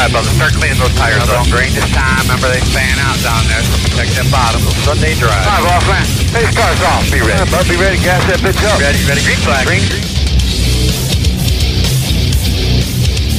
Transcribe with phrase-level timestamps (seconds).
[0.00, 1.44] Above the start cleaning those tires up.
[1.52, 2.24] Green this time.
[2.24, 4.64] Remember they fan out down there, so protect that bottom.
[4.80, 5.44] Sunday drive.
[5.44, 6.08] Five off, man.
[6.32, 7.04] Hey, car's off.
[7.12, 7.44] Be ready.
[7.52, 8.00] Bud, be ready.
[8.00, 8.80] Gas that bitch up.
[8.80, 9.20] Ready, ready.
[9.20, 9.68] Green flag.
[9.68, 9.84] Green.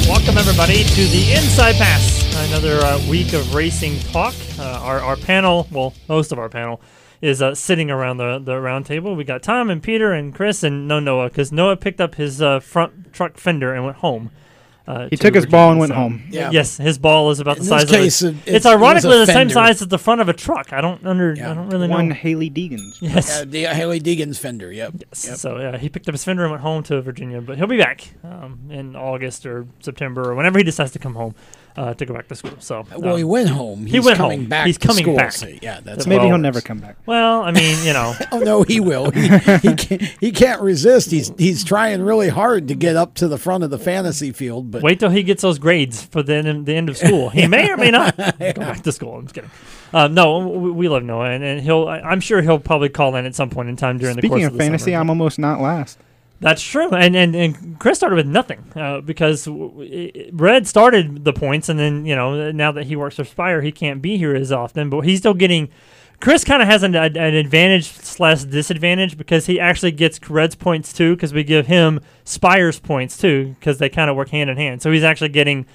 [0.05, 2.21] Welcome everybody to the Inside Pass.
[2.47, 4.35] Another uh, week of racing talk.
[4.59, 6.79] Uh, our, our panel, well, most of our panel,
[7.21, 9.15] is uh, sitting around the, the round table.
[9.15, 12.39] We got Tom and Peter and Chris and no Noah because Noah picked up his
[12.39, 14.29] uh, front truck fender and went home.
[14.87, 16.23] Uh, He to took his Virginia, ball and went so- home.
[16.31, 16.49] Yeah.
[16.51, 18.29] Yes, his ball is about In the this size case, of.
[18.47, 20.73] it- A, it's it- it ironically the same size as the front of a truck.
[20.73, 21.35] I don't under.
[21.35, 21.51] Yeah.
[21.51, 21.93] I don't really know.
[21.93, 22.97] One Hailie Deegan's.
[23.01, 23.41] yes.
[23.41, 24.71] Uh, the Hailie Deegan's fender.
[24.71, 24.93] Yep.
[24.99, 25.15] Yep.
[25.15, 27.77] So yeah, he picked up his fender and went home to Virginia, but he'll be
[27.77, 31.35] back um, in August or September or whenever he decides to come home
[31.75, 32.53] uh, to go back to school.
[32.59, 33.81] So Well, he um, went home.
[33.85, 34.49] He's he went coming home.
[34.49, 34.67] back.
[34.67, 35.31] He's coming school, back.
[35.31, 36.97] so yeah, that's So Maybe Well, he'll never come back.
[37.05, 39.11] Well, I mean, you know, Oh no, he will.
[39.11, 41.11] He, he, can't, he can't resist.
[41.11, 44.71] He's he's trying really hard to get up to the front of the fantasy field,
[44.71, 47.29] but wait till he gets those grades for the end, the end of school.
[47.29, 49.15] He may or may not go back to school.
[49.17, 49.49] I'm just kidding.
[49.93, 51.87] Um, no, we, we love Noah, and, and he'll.
[51.87, 54.31] I- I'm sure he'll probably call in at some point in time during the course
[54.31, 55.01] Speaking of of the fantasy, summer.
[55.01, 55.97] I'm almost not last.
[56.41, 61.69] That's true, and and, and Chris started with nothing uh, because Red started the points,
[61.69, 64.51] and then you know now that he works for Spire, he can't be here as
[64.51, 65.69] often, but he's still getting.
[66.19, 70.91] Chris kind of has an, an advantage slash disadvantage because he actually gets Red's points
[70.93, 74.57] too because we give him Spire's points too because they kind of work hand in
[74.57, 74.81] hand.
[74.81, 75.67] So he's actually getting,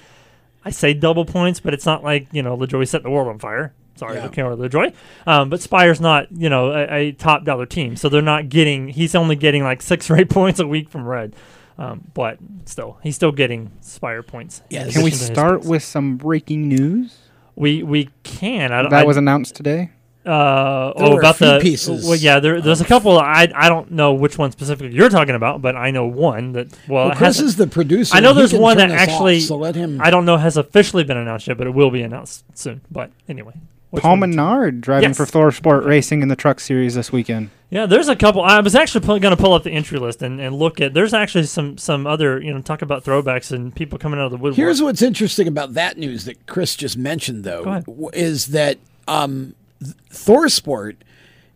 [0.65, 3.39] I say double points, but it's not like you know LaJoie set the world on
[3.39, 3.73] fire.
[3.97, 4.23] Sorry, Yeah.
[4.31, 4.43] yeah.
[4.43, 4.93] LaJoie.
[5.25, 8.87] Um, but Spire's not, you know, a, a top dollar team, so they're not getting.
[8.89, 11.35] He's only getting like six or eight points a week from Red,
[11.77, 14.61] um, but still, he's still getting Spire points.
[14.69, 14.89] Yeah.
[14.89, 17.17] Can we addition to his start with some breaking news?
[17.55, 18.71] We we can.
[18.71, 18.83] I.
[18.83, 19.89] That I, was announced today.
[20.25, 23.17] uh, There oh, were a about few the pieces Well, yeah, there, there's a couple.
[23.17, 26.67] I I don't know which one specifically you're talking about, but I know one that.
[26.87, 28.15] Well, well, Chris hasn't- is the producer.
[28.15, 29.39] I know there's one that us off, actually.
[29.39, 29.99] so let him.
[30.03, 32.81] I don't know has officially been announced yet, but it will be announced soon.
[32.91, 33.53] But anyway,
[33.89, 34.31] which Paul one?
[34.31, 35.17] Menard driving Yes.
[35.17, 37.49] for Thor Sport Racing in the Truck Series this weekend.
[37.69, 38.41] Yeah, there's a couple.
[38.43, 40.93] I was actually going to pull up the entry list and, and look at.
[40.93, 44.31] There's actually some some other you know talk about throwbacks and people coming out of
[44.31, 44.55] the woodwork.
[44.55, 47.85] Here's what's interesting about that news that Chris just mentioned, though, Go ahead.
[48.13, 48.77] is that
[49.07, 49.53] um,
[49.83, 50.95] th- ThorSport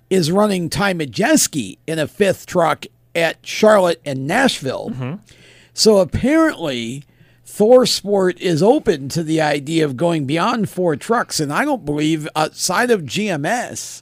[0.09, 4.89] is running Ty Majeski in a fifth truck at Charlotte and Nashville.
[4.89, 5.15] Mm-hmm.
[5.73, 7.03] So apparently,
[7.57, 12.27] ThorSport is open to the idea of going beyond four trucks, and I don't believe
[12.35, 14.01] outside of GMS.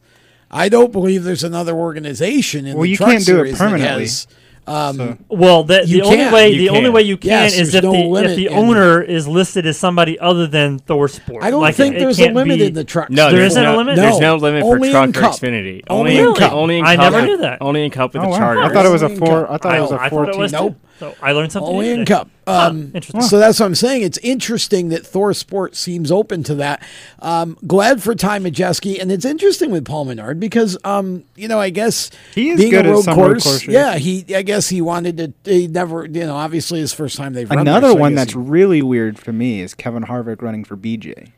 [0.51, 3.57] I don't believe there's another organization in Well, the you truck can't do it series
[3.57, 4.03] that permanently.
[4.03, 4.27] has,
[4.67, 6.33] um, well, the, the only can.
[6.33, 6.93] way You the only can.
[6.93, 9.77] way you can Yes, is if no the if the in- owner is listed as
[9.77, 11.43] somebody other than Thor Sport.
[11.43, 13.09] I don't Like, think it- it there's a limit be- in the truck.
[13.09, 13.95] No, there's isn't a no, limit?
[13.95, 14.35] There's No.
[14.37, 15.83] no limit Only for in truck or Xfinity.
[15.89, 16.53] Only in in Cup.
[16.53, 17.11] Only in I Cup.
[17.13, 17.57] never knew that.
[17.61, 18.37] Only in Cup with Oh, the wow.
[18.37, 18.61] charter.
[18.63, 19.51] I thought it was a four.
[19.51, 20.49] I thought it was a thought fourteen.
[20.51, 20.75] Nope.
[20.99, 21.05] Too.
[21.05, 21.71] So I learned something.
[21.71, 22.05] Only new today.
[22.13, 22.29] Cup.
[22.45, 23.21] Um, interesting.
[23.21, 24.01] So that's what I'm saying.
[24.01, 26.83] It's interesting that Thor Sport seems open to that.
[27.19, 31.59] Um, glad for Ty Majeski, and it's interesting with Paul Menard because, um, you know,
[31.59, 34.25] I guess He is being good a at road some road course, course yeah, he.
[34.35, 35.33] I guess he wanted to.
[35.51, 38.33] He never, you know, obviously his first time they've run there, Another so one that's
[38.33, 41.31] he- really weird for me is Kevin Harvick running for BJ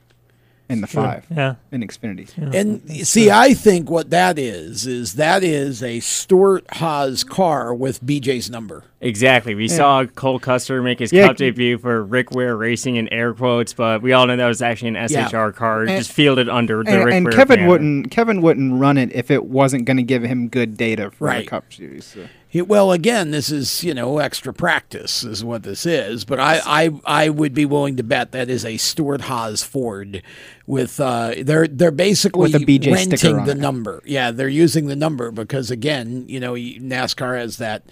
[0.71, 1.55] in the five Yeah.
[1.71, 2.29] in Xfinity.
[2.53, 8.03] And see, I think what that is is that is a Stewart Haas car with
[8.05, 8.83] BJ's number.
[9.01, 9.55] Exactly.
[9.55, 11.27] We saw Cole Custer make his Yeah.
[11.27, 14.61] Cup debut for Rick Ware Racing in air quotes, but we all know that was
[14.61, 17.69] actually an SHR car, And- just fielded under the And, Rick and Ware Kevin banner.
[17.69, 21.25] wouldn't Kevin wouldn't run it if it wasn't going to give him good data for
[21.25, 21.45] Right.
[21.45, 22.05] the Cup Series.
[22.05, 22.21] so.
[22.53, 26.25] Well, again, this is you know extra practice is what this is.
[26.25, 30.21] But I, I, I would be willing to bet that is a Stewart Haas Ford
[30.67, 33.57] with uh, they're they're basically With a BJ renting the it.
[33.57, 34.01] number.
[34.05, 37.83] Yeah, they're using the number because again, you know, NASCAR has that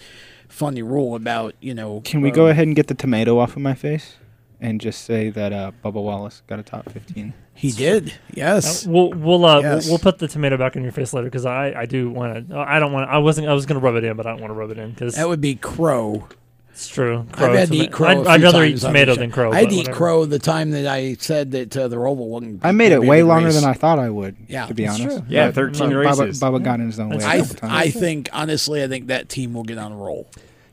[0.48, 2.02] funny rule about you know.
[2.04, 4.16] Can we um, go ahead and get the tomato off of my face
[4.60, 7.34] and just say that uh, Bubba Wallace got a top fifteen?
[7.54, 8.14] He did.
[8.32, 8.86] Yes.
[8.86, 9.84] We'll we'll uh Yes.
[9.84, 12.48] we'll, we'll put the tomato back in your face later because I I do want
[12.48, 12.56] to.
[12.58, 13.10] I don't want.
[13.10, 13.48] I wasn't.
[13.48, 14.90] I was going to rub it in, but I don't want to rub it in
[14.92, 16.26] because That would be crow.
[16.70, 17.26] it's true.
[17.32, 18.08] Crow, I've had to eat crow.
[18.08, 19.52] I'd, a I'd rather eat times on tomato than crow.
[19.52, 19.96] I'd eat whatever.
[19.96, 22.64] crow the time that I said that uh, the Roval wouldn't.
[22.64, 23.60] I made it way longer race.
[23.60, 24.36] than I thought I would.
[24.48, 25.18] Yeah, to be that's honest.
[25.18, 25.26] true.
[25.28, 26.40] Yeah, But- 13 but Bubba, races.
[26.40, 27.18] Bubba got in his own way.
[27.18, 27.72] That's a I, couple times.
[27.74, 30.30] I think honestly, I think that team will get on a roll.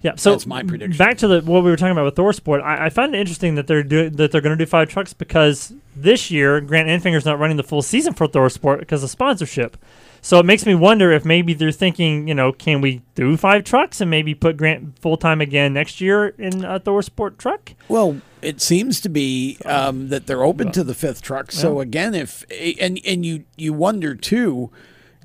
[0.07, 0.97] Yeah, so That's my prediction.
[0.97, 3.19] Back to the what we were talking about with Thor Sport, I, I find it
[3.19, 6.87] interesting that they're doing that they're going to do five trucks because this year Grant
[6.87, 9.75] Enfinger's not running the full season for Thor Sport because of sponsorship.
[10.21, 13.65] So it makes me wonder if maybe they're thinking, you know, can we do five
[13.65, 17.73] trucks and maybe put Grant full time again next year in a Thor Sport truck?
[17.89, 21.51] Well, it seems to be um, that they're open to the fifth truck.
[21.51, 22.45] So again, if
[22.79, 24.71] and and you you wonder too,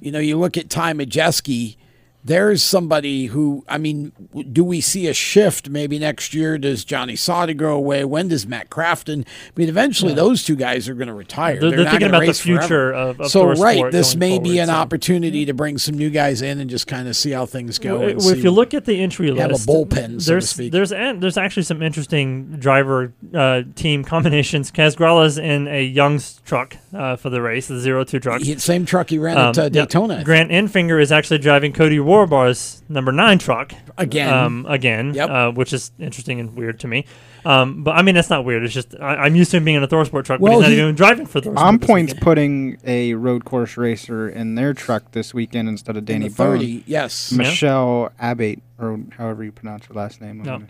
[0.00, 1.76] you know, you look at Ty Majeski.
[2.24, 4.12] There's somebody who I mean,
[4.52, 6.56] do we see a shift maybe next year?
[6.56, 8.04] Does Johnny Sauter go away?
[8.04, 9.24] When does Matt Crafton?
[9.26, 11.58] I mean, eventually those two guys are going to retire.
[11.58, 14.68] They're- they're not thinking about the future of- of so right, this may be an
[14.68, 17.78] so- opportunity to bring some new guys in and just kind of see how things
[17.80, 17.98] go.
[17.98, 20.70] Well, if you look at the entry list, have a bullpen, so to there's speak.
[20.72, 24.70] there's there's actually some interesting driver uh, team combinations.
[24.70, 28.42] Kaz Grala's in a Young's truck uh, for the race, the zero two truck.
[28.42, 29.68] he, same truck he ran Um, at uh.
[29.68, 30.24] Daytona think.
[30.26, 34.32] Grant Enfinger is actually driving Codie Rohrbaugh's number nine truck again.
[34.32, 35.30] um, again, Yep.
[35.30, 37.04] uh, which is interesting and weird to me.
[37.44, 38.62] Um, but I mean, that's not weird.
[38.62, 40.56] It's just I, I'm used to him being in a Thor Sport truck, Well, but
[40.58, 41.66] he's not he- even driving for Thor Sport.
[41.66, 46.04] On points putting a road course racer in their truck this weekend instead of in
[46.04, 46.58] Danny the Bohn.
[46.58, 47.32] 30, yes.
[47.32, 50.42] Michele Abbate or however you pronounce her last name.
[50.42, 50.62] No.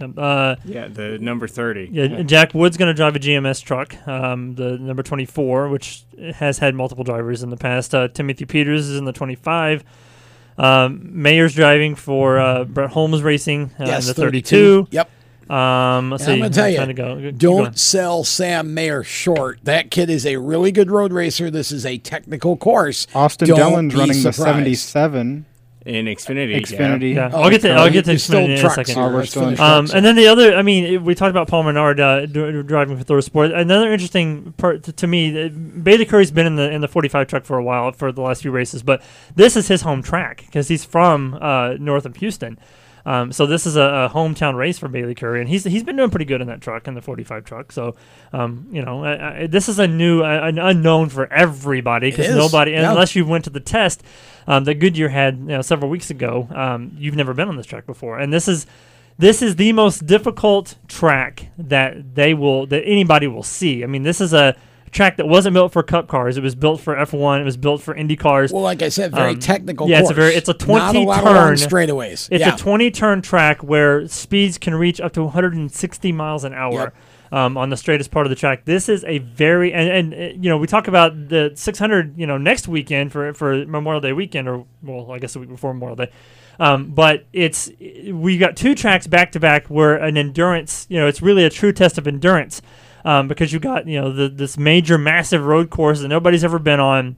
[0.00, 1.88] Yep, Uh, Yeah, the number 30.
[1.92, 6.04] Yeah, Jack Wood's going to drive a GMS truck, um, the number 24, which
[6.36, 7.92] has had multiple drivers in the past.
[7.94, 9.82] Uh, Timothy Peters is in the 25.
[10.58, 14.88] Um, Mayer's driving for uh, Brett Holmes Racing uh, yes, in the 32.
[14.90, 15.10] Yep.
[15.50, 17.30] Um, let's And I'm gonna tell you, to go.
[17.30, 17.72] Don't going.
[17.74, 19.60] sell Sam Mayer short.
[19.62, 21.50] That kid is a really good road racer.
[21.50, 23.06] This is a technical course.
[23.14, 25.46] Austin Don't Dillon's be running the 77
[25.88, 26.50] In Xfinity.
[26.52, 26.58] yeah.
[26.58, 27.14] Xfinity.
[27.14, 28.94] Yeah, I'll get to I'll get to it's still Xfinity in a second.
[28.94, 29.04] here.
[29.04, 29.94] Oh, we're Let's still in finish Um, trucks.
[29.94, 32.96] and then the other, I mean, it- we talked about Paul Menard uh, dri- driving
[32.98, 33.52] for Thor Sport.
[33.52, 37.26] Another interesting part to, to me, uh, Bayley Currey's been in the in the 45
[37.26, 39.02] truck for a while for the last few races, but
[39.34, 42.58] this is his home track because he's from uh, north of Houston.
[43.08, 45.96] Um, so this is a, a hometown race for Bayley Currey, and he's he's been
[45.96, 47.72] doing pretty good in that truck in the 45 truck.
[47.72, 47.96] So,
[48.34, 52.28] um, you know, I, I, this is a new, uh, an unknown for everybody because
[52.34, 52.90] nobody, yeah.
[52.90, 54.02] unless you went to the test
[54.46, 57.64] um, that Goodyear had you know, several weeks ago, um, you've never been on this
[57.64, 58.66] track before, and this is
[59.16, 63.84] this is the most difficult track that they will that anybody will see.
[63.84, 64.54] I mean, this is a
[64.90, 66.36] track that wasn't built for Cup cars.
[66.36, 67.40] It was built for F1.
[67.40, 68.52] It was built for Indy cars.
[68.52, 69.88] Well, like I said, very Um, technical.
[69.88, 71.54] yeah, it's a very- it's a 20 a turn.
[71.54, 72.28] straightaways.
[72.30, 72.54] It's yeah.
[72.54, 76.92] a 20 turn track where speeds can reach up to 160 miles an hour.
[77.30, 80.16] Um, on the straightest part of the track, this is a very and, and uh,
[80.40, 84.14] you know we talk about the 600 you know next weekend for for Memorial Day
[84.14, 86.10] weekend or well I guess the week before Memorial Day,
[86.58, 87.70] um, but it's
[88.10, 91.50] we got two tracks back to back where an endurance you know it's really a
[91.50, 92.62] true test of endurance
[93.04, 96.58] um, because you've got you know the, this major massive road course that nobody's ever
[96.58, 97.16] been on.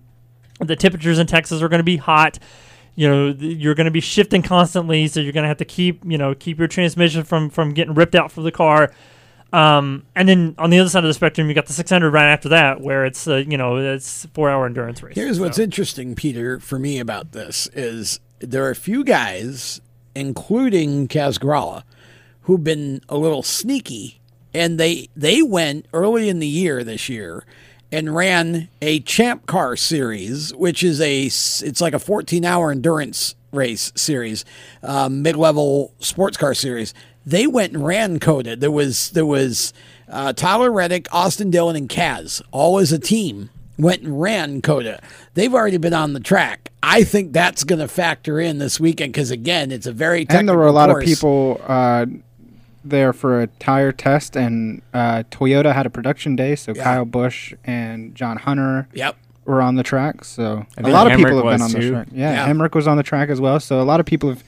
[0.61, 2.39] The temperatures in Texas are going to be hot.
[2.95, 6.05] You know you're going to be shifting constantly so you're going to have to keep
[6.05, 8.93] you know keep your transmission from from getting ripped out from the car.
[9.53, 12.31] Um, and then on the other side of the spectrum you got the 600 right
[12.33, 15.15] after that where it's uh, you know it's four hour endurance race.
[15.17, 19.81] Here's what's interesting, Peter, for me about this is there are a few guys,
[20.15, 21.85] including Kaz Grala,
[22.43, 24.20] who've been a little sneaky,
[24.55, 27.45] and they they went early in the year this year
[27.93, 33.35] and ran a Champ Car series, which is a it's like a 14 hour endurance
[33.53, 34.45] race series,
[34.83, 36.95] um, mid level sports car series.
[37.27, 38.57] They went and ran COTA.
[38.57, 39.73] There was there was
[40.09, 45.01] uh, Tyler Reddick, Austin Dillon, and Kaz all as a team went and ran COTA.
[45.35, 46.71] They've already been on the track.
[46.83, 50.39] I think that's going to factor in this weekend because again, it's a very technical
[50.39, 51.03] And there were a lot course.
[51.05, 52.07] of people uh,
[52.85, 56.83] there for a tire test, and uh, Toyota had a production day, so Yeah.
[56.85, 59.17] Kyle Busch and John Hunter Yep.
[59.45, 60.25] were on the track.
[60.25, 62.07] So I a think lot of Hemric people have been on the track.
[62.13, 62.49] Yeah, Yeah.
[62.53, 63.61] Hemric was on the track as well.
[63.61, 64.43] So a lot of people have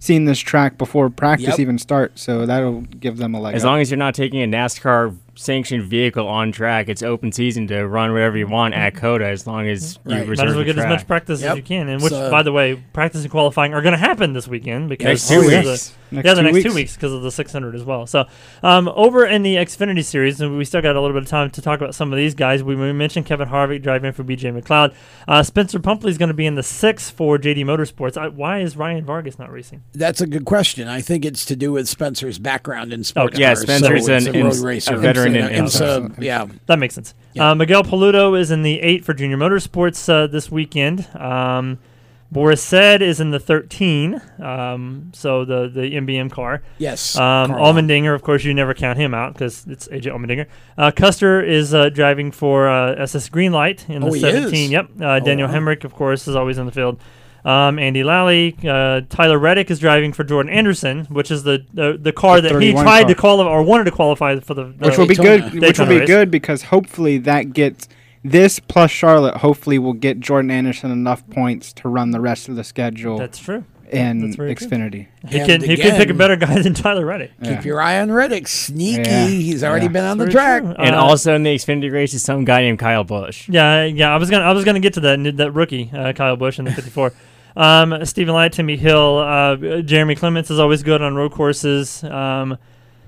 [0.00, 1.60] seen this track before practice Yep.
[1.60, 2.22] even starts.
[2.22, 3.54] So that'll give them a leg.
[3.54, 3.70] As up.
[3.70, 7.86] long as you're not taking a NASCAR sanctioned vehicle on track, it's open season to
[7.86, 10.18] run whatever you want at COTA as long as you Right.
[10.20, 11.50] Might reserve might as well the get as much practice Yep.
[11.50, 13.98] as you can and which So- by the way practice and qualifying are going to
[13.98, 15.92] happen this weekend because Next two of the- weeks.
[16.10, 16.68] Next yeah, the two next weeks.
[16.70, 18.06] two weeks because of the 600 as well.
[18.06, 18.24] So,
[18.62, 21.50] um, over in the Xfinity series, and we still got a little bit of time
[21.50, 22.62] to talk about some of these guys.
[22.62, 24.94] We, we mentioned Kevin Harvick driving for BJ McLeod.
[25.28, 28.16] Uh, Spencer Pumpelly is going to be in the six for JD Motorsports.
[28.16, 29.82] I, why is Ryan Vargas not racing?
[29.92, 30.88] That's a good question.
[30.88, 33.42] I think it's to do with Spencer's background in sports Okay.
[33.42, 33.60] Yeah, cars.
[33.60, 36.46] Spencer's so it's an a road racer, a veteran in and so, yeah.
[36.66, 37.14] That makes sense.
[37.34, 37.50] Yeah.
[37.50, 41.06] Uh, Miguel Paludo is in the eight for Junior Motorsports uh, this weekend.
[41.16, 41.78] Um,
[42.30, 46.62] Boris Said is in the 13, um, so the the MBM car.
[46.76, 47.16] Yes.
[47.16, 47.72] Um, Carl.
[47.72, 50.46] Allmendinger, of course, you never count him out because it's AJ Allmendinger.
[50.76, 54.52] Uh, Custer is uh, driving for uh, SS Greenlight in Oh, the he 17.
[54.52, 54.70] is?
[54.70, 54.88] Yep.
[55.00, 55.54] Uh, Daniel wow.
[55.54, 57.00] Hemric, of course, is always in the field.
[57.44, 61.96] Um, Andy Lally, uh, Tyler Reddick is driving for Jordan Anderson, which is the the,
[62.00, 63.20] the car The that he 31 tried to car.
[63.20, 64.64] qualify or wanted to qualify for the.
[64.64, 65.50] which the- will be Daytona.
[65.50, 65.60] good.
[65.62, 66.06] Which will be race.
[66.08, 67.88] good because hopefully that gets
[68.24, 69.36] this plus Charlotte.
[69.38, 73.38] Hopefully will get Jordan Anderson enough points to run the rest of the schedule That's
[73.38, 73.64] true.
[73.92, 74.68] In that's very true.
[74.68, 75.06] Xfinity.
[75.28, 77.32] He And can he can pick a better guy than Tyler Reddick.
[77.40, 77.56] Yeah.
[77.56, 78.46] Keep your eye on Reddick.
[78.48, 79.02] Sneaky.
[79.10, 79.26] Yeah.
[79.26, 79.92] He's already Yeah.
[79.92, 80.62] been on the track.
[80.62, 80.74] true.
[80.78, 83.48] And Uh, also in the Xfinity race is some guy named Kyle Busch.
[83.48, 84.12] Yeah, yeah.
[84.12, 86.64] I was gonna I was gonna get to that that rookie uh, Kyle Busch in
[86.64, 87.12] the 54.
[87.56, 92.04] Um, Stephen Leicht, Timmy Hill, uh, Jeremy Clements is always good on road courses.
[92.04, 92.56] Um,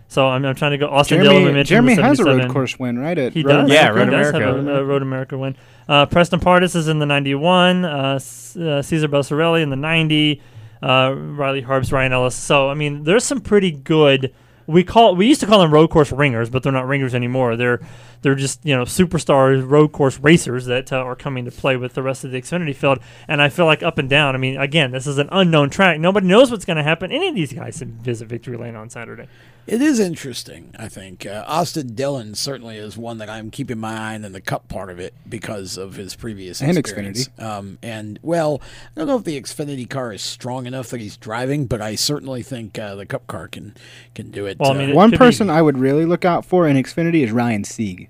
[0.08, 0.88] so I'm, I'm trying to go.
[0.88, 3.16] Austin Dillon, we Jeremy, mentioned Jeremy has a road course win, right?
[3.16, 3.70] At He Road does.
[3.70, 4.70] Yeah, he Road does have America.
[4.72, 5.54] a, a Road America win.
[5.88, 7.84] Uh, Preston Pardus is in the 91.
[7.84, 10.42] Uh, S- uh, Caesar Belsarelli in the 90.
[10.82, 12.34] Uh, Riley Herbst, Ryan Ellis.
[12.34, 14.34] So I mean, there's some pretty good.
[14.66, 17.56] We call we used to call them road course ringers, but they're not ringers anymore.
[17.56, 17.80] They're
[18.22, 21.94] they're just you know superstar road course racers that uh, are coming to play with
[21.94, 22.98] the rest of the Xfinity field.
[23.26, 24.34] And I feel like up and down.
[24.34, 25.98] I mean, again, this is an unknown track.
[25.98, 27.10] Nobody knows what's going to happen.
[27.10, 29.26] Any of these guys visit Victory Lane on Saturday.
[29.66, 31.24] It is interesting, I think.
[31.24, 34.66] Uh, Austin Dillon certainly is one that I'm keeping my eye on in the Cup
[34.68, 37.28] part of it because of his previous And experience.
[37.38, 41.16] Um, and, well, I don't know if the Xfinity car is strong enough that he's
[41.16, 43.74] driving, but I certainly think uh, the Cup car can,
[44.14, 44.58] can do it.
[44.58, 46.66] Well, I Uh, mean, it One could be- person I would really look out for
[46.66, 48.08] in Xfinity is Ryan Sieg.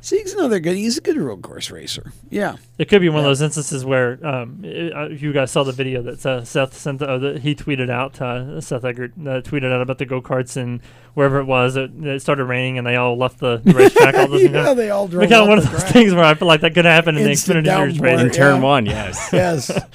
[0.00, 0.76] Sieg's another good.
[0.76, 2.12] He's a good road course racer.
[2.30, 2.56] Yeah.
[2.78, 5.72] It could be one of those instances where um, i- uh, you guys saw the
[5.72, 7.02] video that uh, Seth sent.
[7.02, 8.20] Uh, that he tweeted out.
[8.20, 10.80] Uh, Seth Eggert uh, tweeted out about the go karts and
[11.14, 11.76] wherever it was.
[11.76, 14.14] It, it started raining and they all left the racetrack.
[14.14, 15.28] all those yeah, they all drove.
[15.28, 15.92] kind of one of those track.
[15.92, 18.20] things where I feel like that could happen in the Instant Xfinity Series race.
[18.20, 18.62] In turn Yeah.
[18.62, 19.28] one, yes.
[19.32, 19.70] Yes.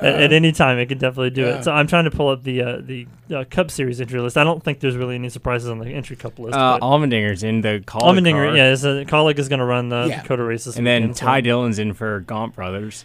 [0.00, 1.58] at, at any time, it could definitely do Yeah.
[1.58, 1.64] it.
[1.64, 4.36] So I'm trying to pull up the uh, the uh, Cup Series entry list.
[4.36, 6.56] I don't think there's really any surprises on the entry Cup list.
[6.56, 8.02] Uh, but Allmendinger's in the call.
[8.02, 10.22] Allmendinger, yeah, is a colleague is going to run the Yeah.
[10.22, 13.04] Dakota races, And then weekend, so- Ty Dillon's in for Gaunt Brothers.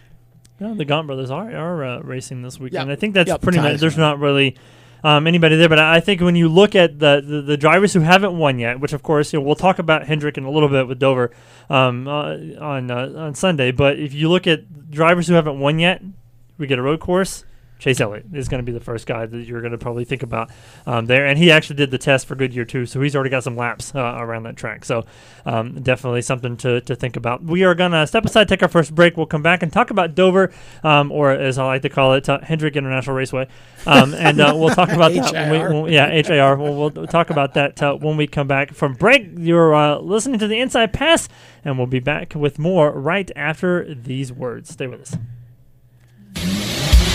[0.60, 2.88] Yeah, the Gaunt brothers are are uh, racing this weekend.
[2.88, 2.96] Yep.
[2.96, 3.80] I think that's Yep, pretty much.
[3.80, 4.56] There's gonna- not really
[5.02, 7.92] um, anybody there, but I I think when you look at the, the the drivers
[7.92, 10.50] who haven't won yet, which of course you know, we'll talk about Hendrick in a
[10.50, 11.32] little bit with Dover
[11.68, 13.72] um, uh, on uh, on Sunday.
[13.72, 16.00] But if you look at drivers who haven't won yet,
[16.58, 17.44] we get a road course.
[17.76, 20.22] Chase Elliott is going to be the first guy that you're going to probably think
[20.22, 20.48] about
[20.86, 23.42] um, there, and he actually did the test for Goodyear too, so he's already got
[23.42, 24.84] some laps uh, around that track.
[24.84, 25.04] So
[25.44, 27.42] um, definitely something to, to think about.
[27.42, 29.16] We are going to step aside, take our first break.
[29.16, 30.52] We'll come back and talk about Dover,
[30.84, 33.48] um, or as I like to call it, uh, Hendrick International Raceway,
[33.86, 35.32] um, and uh, we'll talk about that.
[35.50, 36.56] When we, when- yeah, HAR.
[36.56, 39.28] We'll, we'll talk about that uh, when we come back from break.
[39.36, 41.28] You're uh, listening to the Inside Pass,
[41.64, 44.70] and we'll be back with more right after these words.
[44.70, 45.16] Stay with us.
[46.34, 46.73] Bye.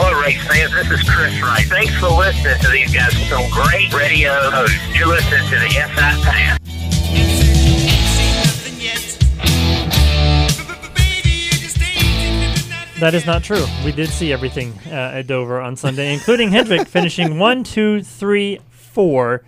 [0.00, 0.72] Hello, race fans.
[0.72, 1.66] This is Chris Wright.
[1.66, 3.10] Thanks for listening to these guys.
[3.28, 4.78] Some great radio hosts.
[4.96, 6.58] You're listening to the SI Pass.
[13.00, 13.64] That is not true.
[13.84, 18.58] We did see everything uh, at Dover on Sunday, including Hendrick finishing one, two, three,
[18.70, 19.44] four,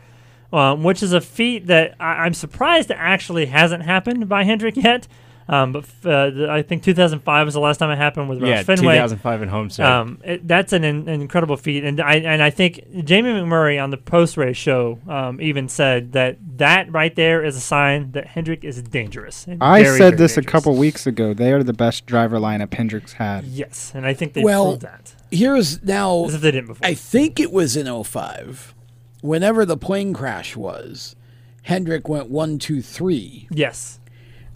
[0.52, 5.08] um, which is a feat that I- I'm surprised actually hasn't happened by Hendrick yet.
[5.50, 8.38] Um, but f- uh, the- I think 2005 was the last time it happened with
[8.38, 8.94] Roush Yeah, Fenway.
[8.94, 9.84] 2005 in Homestead.
[9.84, 13.82] Um, it, that's an, in, an incredible feat, and I and I think Jamie McMurray
[13.82, 18.12] on the post race show um, even said that that right there is a sign
[18.12, 19.44] that Hendrick is dangerous.
[19.60, 21.34] I very, said very this a couple weeks ago.
[21.34, 23.44] They are the best driver lineup Hendricks had.
[23.44, 25.14] Yes, and I think they well, proved that.
[25.32, 26.26] here's now.
[26.26, 26.86] As if they didn't before.
[26.86, 28.72] I think it was in 05.
[29.20, 31.16] Whenever the plane crash was,
[31.62, 33.48] Hendrick went one, two, three.
[33.50, 33.99] Yes.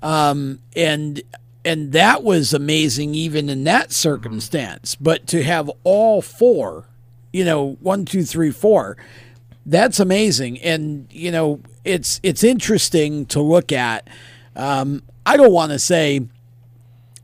[0.04, 1.22] Um, and
[1.64, 4.94] and that was amazing even in that circumstance.
[4.94, 6.86] But to have all four,
[7.32, 8.98] you know, one, two, three, four,
[9.64, 10.60] that's amazing.
[10.60, 14.08] And you know, it's it's interesting to look at.
[14.54, 16.28] Um, I don't want to say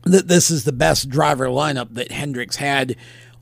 [0.03, 2.95] that this is the best driver lineup that Hendricks had,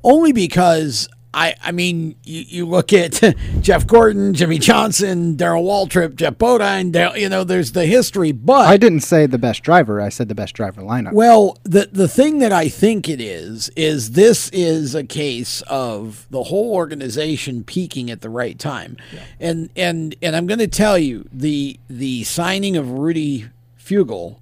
[0.03, 3.21] only because I I mean you, you look at
[3.61, 8.67] Jeff Gordon, Jimmie Johnson, Darrell Waltrip, Geoff Bodine, Dale, you know, there's the history, but
[8.67, 10.01] I didn't say the best driver.
[10.01, 11.13] I said the best driver lineup.
[11.13, 16.25] well, the the thing that I think it is is this is a case of
[16.29, 18.97] the whole organization peaking at the right time,
[19.39, 24.39] and and and I'm going to tell you the the signing of Rudy Fugle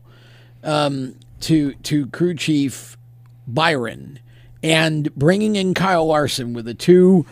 [0.64, 2.98] um, to to crew chief
[3.48, 4.20] Byron
[4.68, 7.26] and bringing in Kyle Larson with the two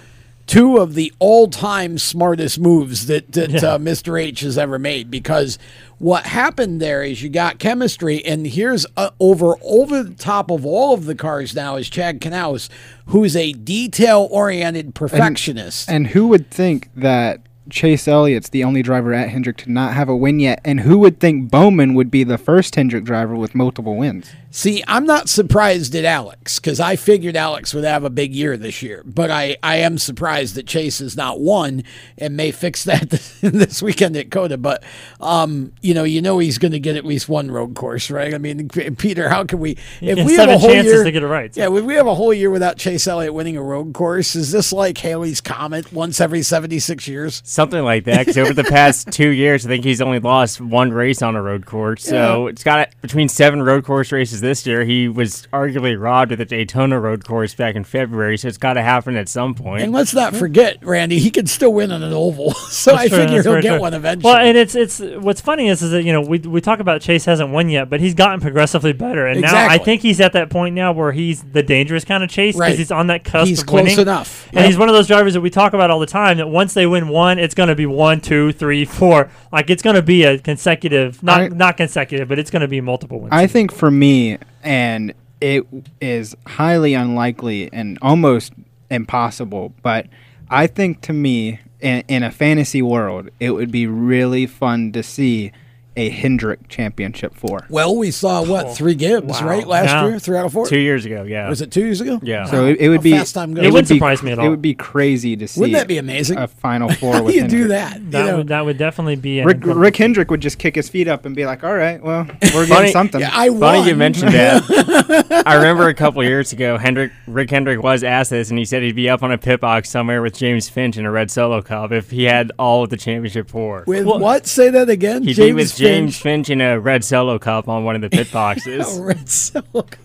[0.48, 3.58] two of the all-time smartest moves that, that Yeah.
[3.70, 4.22] uh, Mr.
[4.22, 5.58] H has ever made because
[5.98, 10.64] what happened there is you got chemistry and here's uh, over over the top of
[10.64, 12.70] all of the cars now is Chad Knaus
[13.08, 15.90] who's a detail-oriented perfectionist.
[15.90, 20.10] And who would think that Chase Elliott's the only driver at Hendrick to not have
[20.10, 20.62] a win yet?
[20.64, 24.30] And who would think Bowman would be the first Hendrick driver with multiple wins?
[24.56, 28.56] See, I'm not surprised at Alex because I figured Alex would have a big year
[28.56, 29.04] this year.
[29.06, 31.84] But I, I am surprised that Chase has not won
[32.18, 33.10] and may fix that
[33.42, 34.58] this weekend at COTA.
[34.58, 34.82] But,
[35.20, 38.34] um, you know, you know he's going to get at least one road course, right?
[38.34, 41.12] I mean, Peter, how can we if Yeah, we have a whole chances year to
[41.12, 43.62] get it right, Yeah, if we have a whole year without Chase Elliott winning a
[43.62, 47.42] road course, is this like Halley's Comet once every 76 years?
[47.44, 48.20] Something like that.
[48.20, 51.42] Because over the past two years, I think he's only lost one race on a
[51.42, 52.06] road course.
[52.06, 52.52] So Yeah.
[52.52, 54.84] it's got between seven road course races this year.
[54.86, 58.38] He was arguably robbed at the Daytona road course back in February.
[58.38, 59.84] So it's got to happen at some point.
[59.84, 62.54] And let's not forget, Randy, he can still win on an oval.
[62.54, 63.80] so That's I true, figure that's he'll very get true.
[63.82, 64.32] one eventually.
[64.34, 67.02] Well, and it's it's what's funny is is that you know we we talk about
[67.02, 70.34] Chase hasn't won yet, but he's gotten progressively better, and now I think he's at
[70.34, 72.78] that point now where he's the dangerous kind of Chase because Right.
[72.78, 73.48] he's on that cusp.
[73.48, 74.00] He's of close winning.
[74.00, 74.48] enough.
[74.50, 74.66] and Yep.
[74.68, 76.38] he's one of those drivers that we talk about all the time.
[76.38, 79.30] That once they win one, it's going to be one, two, three, four.
[79.52, 82.68] Like it's going to be a consecutive, not I- not consecutive, but it's going to
[82.68, 83.30] be multiple wins.
[83.32, 84.25] I think for me,
[84.64, 85.66] and it
[86.02, 88.54] is highly unlikely and almost
[88.90, 90.08] impossible, but
[90.50, 95.04] I think to me, in, in a fantasy world, it would be really fun to
[95.04, 95.52] see
[95.98, 97.66] a Hendrick Championship four.
[97.70, 99.48] Well, we saw what oh, three Gibbs Wow.
[99.48, 100.08] right last Yeah.
[100.08, 100.68] year, three out of four.
[100.68, 101.48] Two years ago, yeah.
[101.50, 102.20] Was it two years ago?
[102.22, 102.46] Yeah.
[102.46, 103.64] So it, it would How be fast time goes.
[103.64, 104.46] It would wouldn't be- surprise me at all.
[104.46, 105.60] It would be crazy to see.
[105.62, 106.38] Wouldn't that be amazing?
[106.38, 108.00] A final four How do with you do that?
[108.02, 110.90] You that would that would definitely be an Rick, Rick Hendrick would just kick his
[110.90, 113.88] feet up and be like, "All right, well, we're Funny- getting something." Yeah, I Funny
[113.90, 115.44] you mentioned that.
[115.46, 118.84] I remember a couple years ago, Hendrick Rick Hendrick was asked this, and he said
[118.84, 121.62] he'd be up on a pit box somewhere with James Finch in a red solo
[121.62, 123.84] cup if he had all of the championship four.
[123.88, 124.46] With Well- what?
[124.48, 125.24] Say that again.
[125.24, 126.48] He'd James be with James Finch.
[126.48, 129.00] Finch in a red solo cup on one of the pit boxes.
[129.00, 129.98] Red Silk.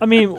[0.00, 0.36] I mean,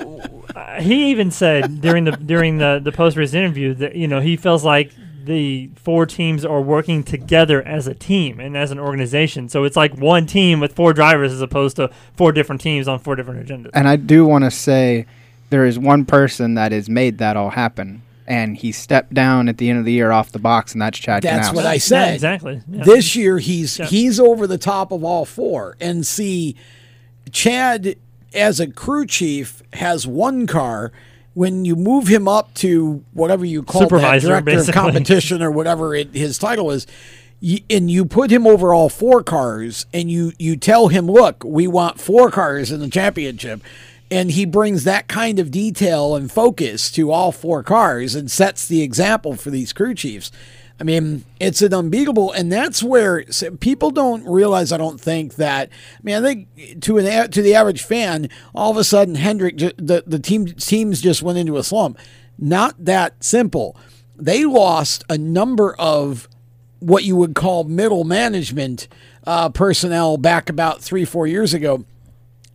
[0.56, 4.20] uh, he even said during the during the the post race interview that you know
[4.20, 4.92] he feels like
[5.26, 9.48] the four teams are working together as a team and as an organization.
[9.48, 13.00] So it's like one team with four drivers as opposed to four different teams on
[13.00, 13.70] four different agendas.
[13.74, 15.06] And I do want to say
[15.50, 18.02] there is one person that has made that all happen.
[18.30, 21.00] And he stepped down at the end of the year off the box, and that's
[21.00, 21.56] Chad That's Knaus.
[21.56, 22.14] what I Yeah, said.
[22.14, 22.62] exactly.
[22.72, 22.84] Yeah.
[22.86, 23.88] This year he's Yeah.
[23.88, 25.76] he's over the top of all four.
[25.82, 26.56] And see,
[27.32, 27.96] Chad
[28.34, 30.92] as a crew chief has one car,
[31.34, 34.74] when you move him up to whatever you call that, Supervisor, director of basically.
[34.74, 36.86] competition or whatever it, his title is,
[37.42, 41.44] y- and you put him over all four cars, and you you tell him, look,
[41.44, 43.62] we want four cars in the championship.
[44.12, 48.68] And he brings that kind of detail and focus to all four cars and sets
[48.68, 50.32] the example for these crew chiefs.
[50.80, 53.26] I mean, it's an unbeatable, and that's where
[53.60, 54.72] people don't realize.
[54.72, 55.70] I don't think that.
[55.70, 59.58] I mean, I think to an to the average fan, all of a sudden Hendrick,
[59.58, 62.00] the the team teams just went into a slump.
[62.38, 63.76] Not that simple.
[64.16, 66.30] They lost a number of
[66.80, 68.88] what you would call middle management
[69.28, 71.84] uh, personnel back about three four years ago.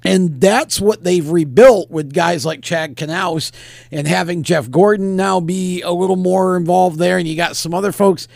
[0.05, 3.51] And that's what they've rebuilt with guys like Chad Knaus
[3.91, 7.17] and having Jeff Gordon now be a little more involved there.
[7.17, 8.29] And you got some other folks.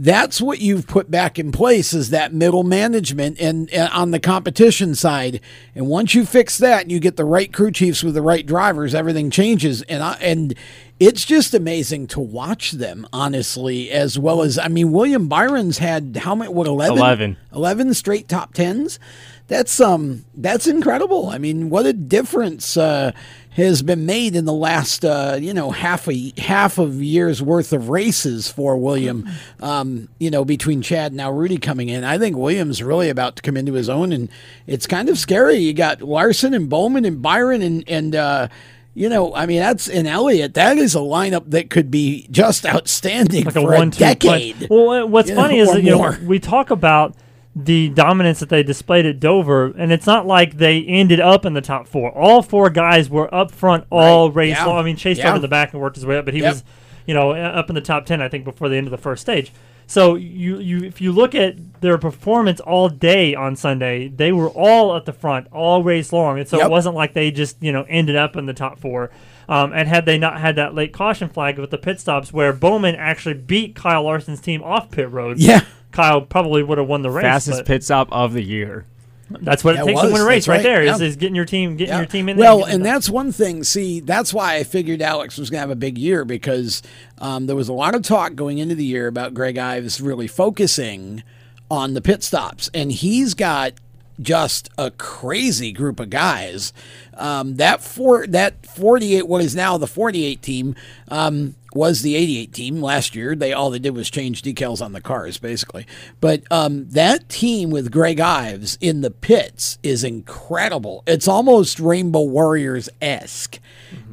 [0.00, 4.20] That's what you've put back in place is that middle management and, and on the
[4.20, 5.40] competition side.
[5.74, 8.46] And once you fix that and you get the right crew chiefs with the right
[8.46, 9.82] drivers, everything changes.
[9.82, 10.54] And I, and
[11.00, 16.16] it's just amazing to watch them, honestly, as well as I mean, William Byron's had
[16.18, 16.52] how many?
[16.52, 16.96] What 11?
[16.96, 17.36] 11.
[17.52, 19.00] 11 straight top tens.
[19.48, 21.30] That's um that's incredible.
[21.30, 23.12] I mean, what a difference uh,
[23.52, 27.72] has been made in the last uh, you know half a half of years worth
[27.72, 29.26] of races for William.
[29.60, 33.36] Um, you know, between Chad and now Rudy coming in, I think William's really about
[33.36, 34.28] to come into his own, and
[34.66, 35.56] it's kind of scary.
[35.56, 38.14] You got Larson and Bowman and Byron and and.
[38.14, 38.48] Uh,
[38.94, 40.54] you know, I mean, that's in Elliott.
[40.54, 44.56] That is a lineup that could be just outstanding like for a, one-two decade.
[44.58, 44.70] punch.
[44.70, 47.14] Well, what's You funny know, is that you know we talk about
[47.56, 51.54] the dominance that they displayed at Dover, and it's not like they ended up in
[51.54, 52.10] the top four.
[52.10, 54.64] All four guys were up front all race Yeah.
[54.66, 54.78] long.
[54.78, 55.24] I mean, Chase Yeah.
[55.24, 56.52] started in the back and worked his way up, but he Yep.
[56.52, 56.64] was,
[57.06, 59.22] you know, up in the top ten, I think, before the end of the first
[59.22, 59.52] stage.
[59.90, 64.50] So you, you, if you look at their performance all day on Sunday, they were
[64.50, 66.66] all at the front all race long, and so Yep.
[66.66, 69.10] it wasn't like they just you know ended up in the top four.
[69.48, 72.52] Um, and had they not had that late caution flag with the pit stops, where
[72.52, 75.62] Bowman actually beat Kyle Larson's team off pit road, Yeah.
[75.98, 77.22] Kyle probably would have won the race.
[77.24, 78.84] Fastest pit stop of the year.
[79.30, 80.62] That's what it it takes to win a race, right, right.
[80.62, 80.82] there.
[80.82, 81.06] Is Yeah.
[81.06, 81.98] is getting your team, getting Yeah.
[81.98, 82.66] your team in well, there.
[82.66, 83.62] getting and them- that's one thing.
[83.64, 86.82] See, that's why I figured Alex was going to have a big year because
[87.18, 90.28] um, there was a lot of talk going into the year about Greg Ives really
[90.28, 91.22] focusing
[91.70, 93.74] on the pit stops, and he's got
[94.20, 96.72] just a crazy group of guys.
[97.18, 100.74] Um, that four, that forty-eight, what is now the forty-eight team,
[101.08, 103.36] um, was the eighty-eight team last year.
[103.36, 105.86] They all they did was change decals on the cars, basically.
[106.20, 111.04] But um, that team with Greg Ives in the pits is incredible.
[111.06, 113.60] It's almost Rainbow Warriors esque,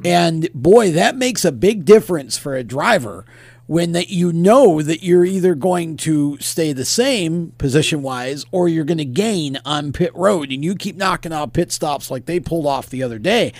[0.03, 3.25] and boy, that makes a big difference for a driver
[3.65, 8.67] when that you know that you're either going to stay the same position wise or
[8.67, 12.27] you're going to gain on pit road and you keep knocking out pit stops like
[12.27, 13.51] they pulled off the other day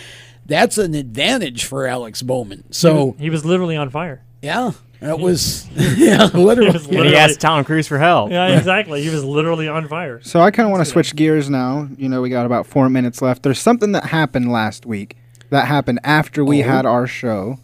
[0.45, 4.21] that's an advantage for Alex Bowman he so was, he was literally on fire.
[4.41, 8.31] yeah that was yeah literally He was And he asked Tom Cruise for help.
[8.31, 9.03] Yeah, exactly.
[9.03, 10.21] He was literally on fire.
[10.23, 11.88] So I kind of want to switch gears now.
[11.97, 13.43] You know, we got about four minutes left.
[13.43, 15.17] There's something that happened last week
[15.49, 16.67] that happened after we Oh.
[16.67, 17.60] had our show.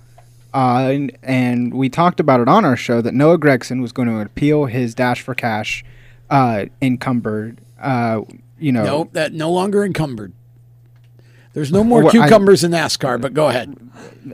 [0.54, 4.10] Uh, and, and we talked about it on our show that Noah Gragson was going
[4.10, 5.84] to appeal his Dash for Cash
[6.30, 7.60] uh, encumbered.
[7.80, 8.22] Uh,
[8.60, 10.34] you know, nope that no longer encumbered
[11.54, 13.76] there's no more Well, I- cucumbers in NASCAR but go ahead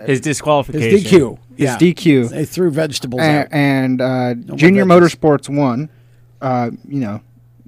[0.05, 0.89] His disqualification.
[0.91, 1.37] his disqualification.
[1.37, 1.77] DQ his yeah.
[1.77, 2.29] DQ.
[2.29, 4.85] they threw vegetables out A- and uh, more Junior.
[4.85, 5.89] Motorsports won.
[6.39, 7.19] Uh, you know,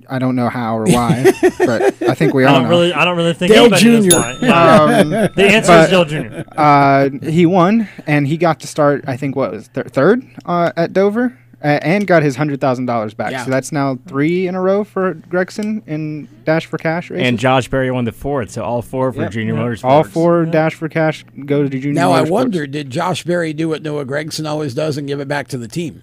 [0.07, 2.69] I don't know how or why, but I think we I all don't know.
[2.69, 4.15] really, I don't really think Dale Jr..
[4.45, 4.81] Yeah.
[4.83, 6.49] Um, the answer but- is Dale Jr.
[6.55, 9.03] uh, he won, and he got to start.
[9.07, 12.85] I think what was thir- third uh, at Dover, uh, and got his hundred thousand
[12.85, 13.31] dollars back.
[13.31, 13.43] Yeah.
[13.45, 17.27] So that's now three in a row for Gragson in Dash for Cash races.
[17.27, 19.31] And Josh Berry won the fourth, so all four for Yep.
[19.31, 19.59] Junior Yeah.
[19.61, 19.83] Motorsports.
[19.83, 21.93] all four Dash for Cash go to Junior.
[21.93, 25.27] Now I wonder, did Josh Berry do what Noah Gragson always does and give it
[25.27, 26.01] back to the team?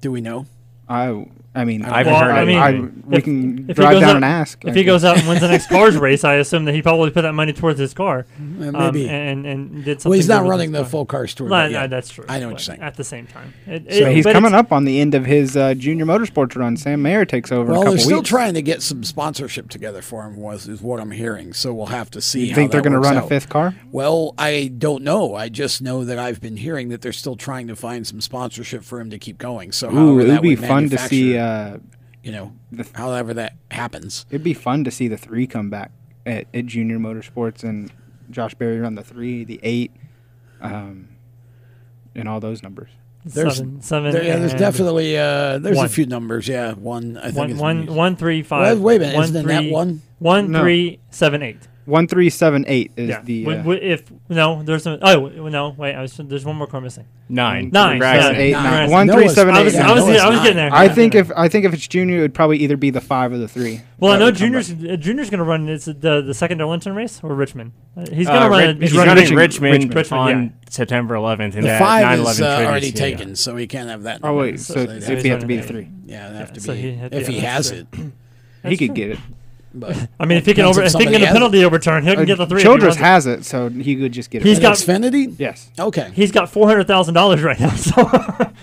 [0.00, 0.46] Do we know?
[0.88, 3.02] I, I mean, I haven't Well, heard I mean, anything.
[3.06, 4.64] we if- can if he drive goes down out- and ask.
[4.64, 7.10] If he goes out and wins the next cars race, I assume that he probably
[7.10, 8.24] put that money towards his car.
[8.40, 9.06] Uh, um, maybe.
[9.06, 10.10] and, and did something.
[10.10, 10.88] well, he's not running the car.
[10.88, 11.50] full cars tour.
[11.50, 11.72] No, yet.
[11.72, 12.24] no, that's true.
[12.26, 12.80] I know what you're saying.
[12.80, 15.54] At the same time, It- so it- he's coming up on the end of his
[15.54, 16.78] uh, Junior Motorsports run.
[16.78, 18.30] Sam Mayer takes over in Well, a they're still weeks.
[18.30, 20.36] trying to get some sponsorship together for him.
[20.36, 21.52] Was is what I'm hearing.
[21.52, 22.46] So we'll have to see.
[22.46, 23.74] You how think they're going to works run a fifth car?
[23.90, 25.34] Well, I don't know.
[25.34, 28.84] I just know that I've been hearing that they're still trying to find some sponsorship
[28.84, 29.70] for him to keep going.
[29.72, 31.41] So Ooh, it would be fun to see.
[31.42, 31.78] Manufacture, Uh,
[32.22, 34.26] you know, the- however that happens.
[34.30, 35.90] It'd be fun to see the three come back
[36.24, 37.90] at, at Junior Motorsports and
[38.30, 39.90] Josh Berry run the three, the eight,
[40.60, 41.08] um,
[42.14, 42.90] and all those numbers.
[43.24, 44.12] There's- seven, seven.
[44.12, 45.86] There, yeah, there's definitely uh, there's one.
[45.86, 46.48] a few numbers.
[46.48, 47.16] Yeah, one.
[47.18, 47.90] I think one, is one, used.
[47.90, 48.76] one, three, five.
[48.78, 50.02] Well, wait a minute, one, isn't it that three- one?
[50.18, 50.60] One, No.
[50.60, 51.58] three, seven, eight.
[51.84, 53.22] One three seven eight is yeah.
[53.22, 53.44] the.
[53.44, 56.54] When- uh, when- if no, there's a oh w- no wait, I was, there's one
[56.54, 57.06] more car missing.
[57.28, 57.70] Nine.
[57.72, 57.98] Nine.
[57.98, 58.36] Braxton.
[58.36, 58.62] eight, Nine.
[58.64, 58.90] nine.
[58.90, 59.64] One three seven I eight.
[59.64, 59.74] was.
[59.76, 60.72] I was, I was getting there.
[60.72, 60.94] I Yeah.
[60.94, 63.38] think if I think if it's junior, it would probably either be the five or
[63.38, 63.80] the three.
[63.98, 65.68] Well, I know Junior's uh, Junior's going to run.
[65.68, 67.72] It's the the second Darlington race or Richmond.
[67.96, 68.62] Uh, he's Uh, going to run.
[68.62, 70.50] Ri- it- he's, running running Richmond, Richmond, Richmond, on yeah.
[70.70, 71.40] September 11th.
[71.56, 72.94] in The that five 9/11 is uh, already series.
[73.18, 74.20] taken, so he can't have that.
[74.22, 75.88] Oh, wait, so they'd it'd have be- to- have to be the three.
[76.06, 77.86] Yeah, have to be if he has it.
[78.64, 79.18] he could get it.
[79.74, 81.38] But I mean, if he can over, if if he can get the has it.
[81.38, 82.60] penalty overturned, he can Uh, get the three.
[82.60, 84.48] if he Childress has it, so he could just get it.
[84.48, 85.34] He's An got Xfinity.
[85.38, 85.70] yes.
[85.78, 86.10] Okay.
[86.14, 88.08] He's got four hundred thousand dollars right now, so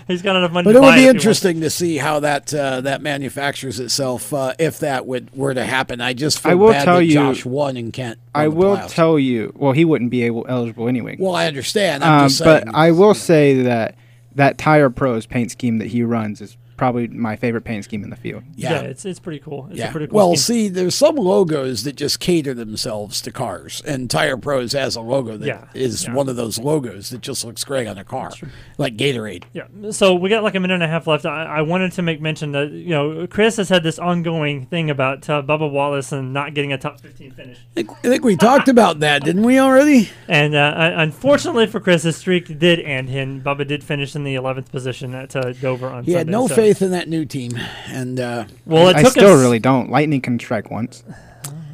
[0.08, 0.65] he's got enough money.
[0.65, 3.80] But to it would buy be if interesting to see how that uh, that manufactures
[3.80, 6.02] itself uh, if that would were to happen.
[6.02, 8.19] I just feel I will bad tell that you- Josh won and can't.
[8.36, 8.89] I will playoffs.
[8.93, 9.52] tell you.
[9.58, 11.17] Well, he wouldn't be able eligible anyway.
[11.19, 12.04] Well, I understand.
[12.04, 12.67] I'm Um, just but.
[12.74, 13.95] I will say that
[14.36, 18.10] that Tire Pros paint scheme that he runs is probably my favorite paint scheme in
[18.10, 18.42] the field.
[18.56, 18.80] Yeah, Yeah.
[18.88, 19.68] it's it's pretty cool.
[19.70, 19.89] It's yeah.
[19.89, 20.15] a pretty cool.
[20.15, 20.56] well, scheme.
[20.56, 25.02] see, there's some logos that just cater themselves to cars, and Tire Pros has a
[25.02, 26.15] logo that is Yeah, yeah.
[26.15, 28.32] one of those logos that just looks great on a car,
[28.78, 29.44] like Gatorade.
[29.54, 29.65] Yeah.
[29.92, 31.26] So we got like a minute and a half left.
[31.26, 34.89] I, I wanted to make mention that you know Chris has had this ongoing thing
[34.89, 37.58] about uh, Bubba Wallace and not getting a top fifteen finish.
[37.58, 40.10] I think, I think we talked about that, didn't we already?
[40.30, 44.36] And uh, unfortunately for Chris, his streak did end, and Bubba did finish in the
[44.36, 47.26] eleventh position at uh, Dover on He had Sunday, no so- faith in that new
[47.26, 47.52] team,
[47.88, 49.90] and uh, Well, it I took still us- really don't.
[49.90, 51.04] Lightning can strike once.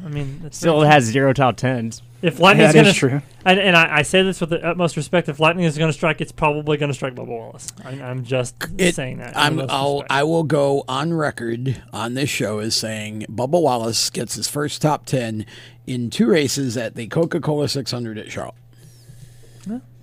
[0.04, 2.00] I mean, it's Still has zero top tens.
[2.22, 3.22] If Lightning's That going is to, true.
[3.44, 5.92] and, and I, I say this with the utmost respect, if Lightning is going to
[5.92, 7.68] strike, it's probably going to strike Bubba Wallace.
[7.84, 9.36] I, I'm just It- saying that.
[9.36, 10.12] I'm, I'll, respect.
[10.12, 14.80] I will go on record on this show as saying Bubba Wallace gets his first
[14.80, 15.44] top 10
[15.86, 18.54] in two races at the Coca Cola 600 at Charlotte.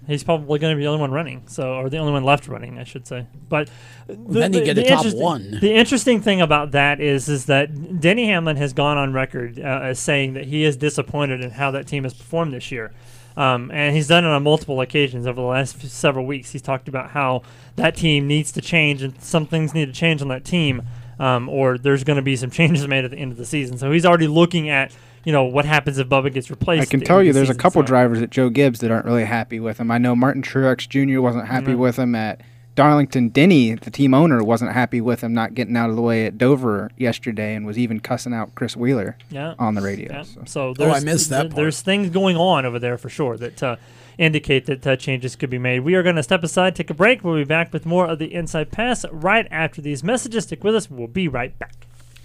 [0.05, 2.47] He's probably going to be the only one running, so or the only one left
[2.47, 3.25] running, I should say.
[3.47, 3.69] But
[4.07, 5.59] the, then you the- get a the top one.
[5.61, 9.63] The interesting thing about that is, is that Denny Hamlin has gone on record uh,
[9.63, 12.91] as saying that he is disappointed in how that team has performed this year,
[13.37, 16.51] um, and he's done it on multiple occasions over the last several weeks.
[16.51, 17.43] He's talked about how
[17.77, 20.81] that team needs to change, and some things need to change on that team,
[21.17, 23.77] um, or there's going to be some changes made at the end of the season.
[23.77, 24.93] So he's already looking at.
[25.23, 26.81] You know what happens if Bubba gets replaced?
[26.81, 29.05] I can tell you the there's a couple so- drivers at Joe Gibbs that aren't
[29.05, 29.89] really happy with him.
[29.91, 31.21] I know Martin Truex Jr.
[31.21, 31.77] wasn't happy Mhm.
[31.77, 32.41] with him at
[32.75, 33.29] Darlington.
[33.29, 36.37] Denny, the team owner, wasn't happy with him not getting out of the way at
[36.37, 39.53] Dover yesterday and was even cussing out Chris Wheeler Yeah.
[39.59, 40.11] on the radio.
[40.11, 40.23] Yeah.
[40.23, 40.41] So.
[40.45, 41.55] So Oh, I there's, missed that th- part.
[41.57, 43.75] There's things going on over there for sure that uh,
[44.17, 45.81] indicate that uh, changes could be made.
[45.81, 47.23] We are going to step aside, take a break.
[47.23, 50.43] We'll be back with more of the Inside Pass right after these messages.
[50.45, 50.89] Stick with us.
[50.91, 51.73] We'll be right back.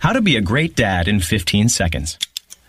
[0.01, 2.19] How to be a great dad in 15 seconds.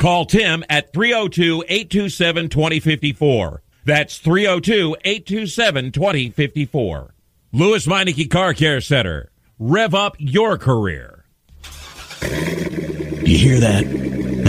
[0.00, 3.62] Call Tim at 302 827 2054.
[3.84, 7.14] That's 302 827 2054.
[7.52, 9.30] Lewes Meineke Car Care Center.
[9.58, 11.26] Rev up your career.
[12.22, 14.19] You hear that?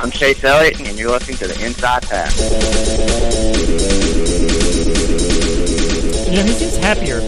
[0.00, 2.38] I'm Chase Elliott, and you're listening to the Inside Pass.
[6.28, 7.20] You know, he seems happier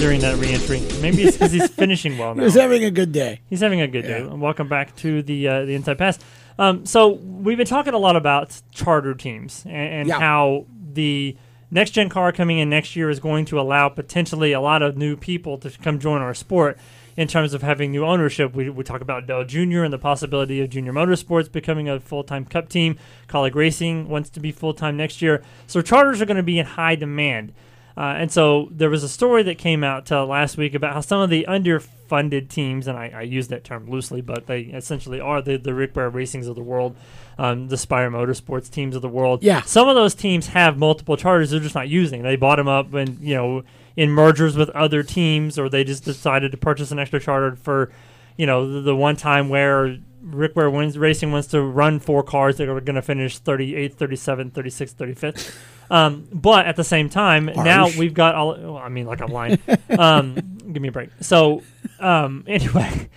[0.00, 0.80] during that reentry.
[1.00, 2.42] Maybe it's because he's finishing well now.
[2.42, 3.40] He's having a good day.
[3.48, 4.24] He's having a good day.
[4.24, 6.18] Welcome back to the uh, the Inside Pass.
[6.58, 10.18] Um, so we've been talking a lot about charter teams and, and Yeah.
[10.18, 11.36] how the
[11.70, 14.96] next gen car coming in next year is going to allow potentially a lot of
[14.96, 16.78] new people to come join our sport
[17.18, 18.54] in terms of having new ownership.
[18.54, 19.82] We, we talk about Dale Jr.
[19.82, 22.96] and the possibility of Junior Motorsports becoming a full time Cup team.
[23.28, 25.42] Kaulig Racing wants to be full time next year.
[25.66, 27.52] So charters are going to be in high demand.
[27.96, 31.00] Uh, and so there was a story that came out uh, last week about how
[31.00, 35.18] some of the underfunded teams, and I, I use that term loosely, but they essentially
[35.18, 36.96] are the, the Rick Ware Racings of the world,
[37.36, 39.42] um, the Spire Motorsports teams of the world.
[39.42, 39.62] Yeah.
[39.62, 42.22] Some of those teams have multiple charters they're just not using.
[42.22, 43.64] They bought them up and, you know,
[43.98, 47.90] in mergers with other teams, or they just decided to purchase an extra charter for,
[48.36, 52.22] you know, the, the one time where Rick Ware wins, Racing wants to run four
[52.22, 55.56] cars that are going to finish 38th, 37th, 36th, 35th.
[55.90, 58.56] Um, but at the same time, now we've got all.
[58.56, 59.58] Well, I mean, like I'm lying.
[59.98, 60.36] um,
[60.72, 61.10] give me a break.
[61.20, 61.64] So,
[61.98, 63.10] um, anyway,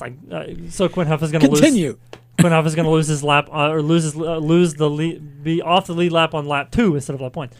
[0.00, 1.60] like uh, so Quin Houff is going to lose.
[1.60, 1.98] Continue.
[2.40, 4.88] Quin Houff is going to lose his lap uh, or lose his, uh, lose the
[4.88, 7.50] lead, be off the lead lap on lap two instead of lap one.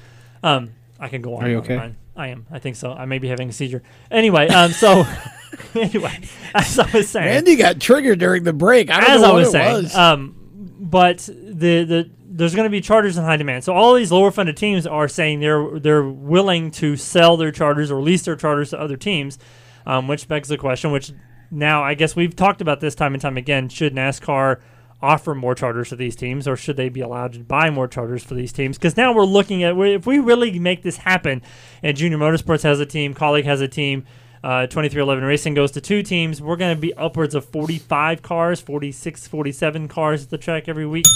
[0.42, 1.44] Um, I can go on.
[1.44, 1.84] Are you and on and okay?
[1.84, 1.96] on.
[2.18, 2.46] I am.
[2.50, 2.92] I think so.
[2.92, 3.82] I may be having a seizure.
[4.10, 5.06] Anyway, um, so
[5.74, 6.18] anyway,
[6.52, 8.90] as I was saying, Randy got triggered during the break.
[8.90, 9.96] I don't as know I what was it saying, was.
[9.96, 10.34] Um,
[10.80, 13.64] but the the there's going to be charters in high demand.
[13.64, 17.90] So all these lower funded teams are saying they're they're willing to sell their charters
[17.90, 19.38] or lease their charters to other teams,
[19.86, 20.90] um, which begs the question.
[20.90, 21.12] Which
[21.52, 23.68] now I guess we've talked about this time and time again.
[23.68, 24.60] Should NASCAR
[25.00, 28.24] offer more charters to these teams, or should they be allowed to buy more charters
[28.24, 28.76] for these teams?
[28.76, 31.42] Because now we're looking at if we really make this happen,
[31.82, 34.04] and Junior Motorsports has a team, Kaulig has a team.
[34.42, 36.40] Uh, 23XI Racing goes to two teams.
[36.40, 40.86] We're going to be upwards of 45 cars, 46, 47 cars at the track every
[40.86, 41.06] week.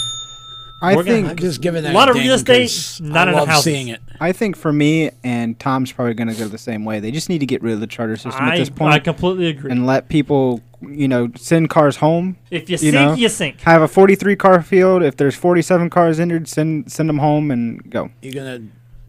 [0.82, 3.30] I We're think I'm just giving that a lot of real estate, 'cause not I
[3.30, 3.64] enough love houses.
[3.64, 4.00] seeing it.
[4.20, 6.98] I think for me and Tom's probably going to go the same way.
[6.98, 8.92] They just need to get rid of the charter system I- at this point.
[8.92, 9.70] I completely agree.
[9.70, 12.36] And let people, you know, send cars home.
[12.50, 13.60] If you sink, you sink.
[13.60, 15.02] Have a 43 car field.
[15.04, 18.10] If there's 47 cars injured, send send them home and go.
[18.20, 18.62] You gonna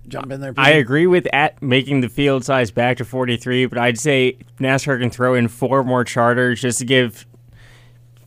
[0.07, 0.53] jump in there?
[0.57, 4.99] I agree with at making the field size back to 43, but I'd say NASCAR
[4.99, 7.25] can throw in four more charters just to give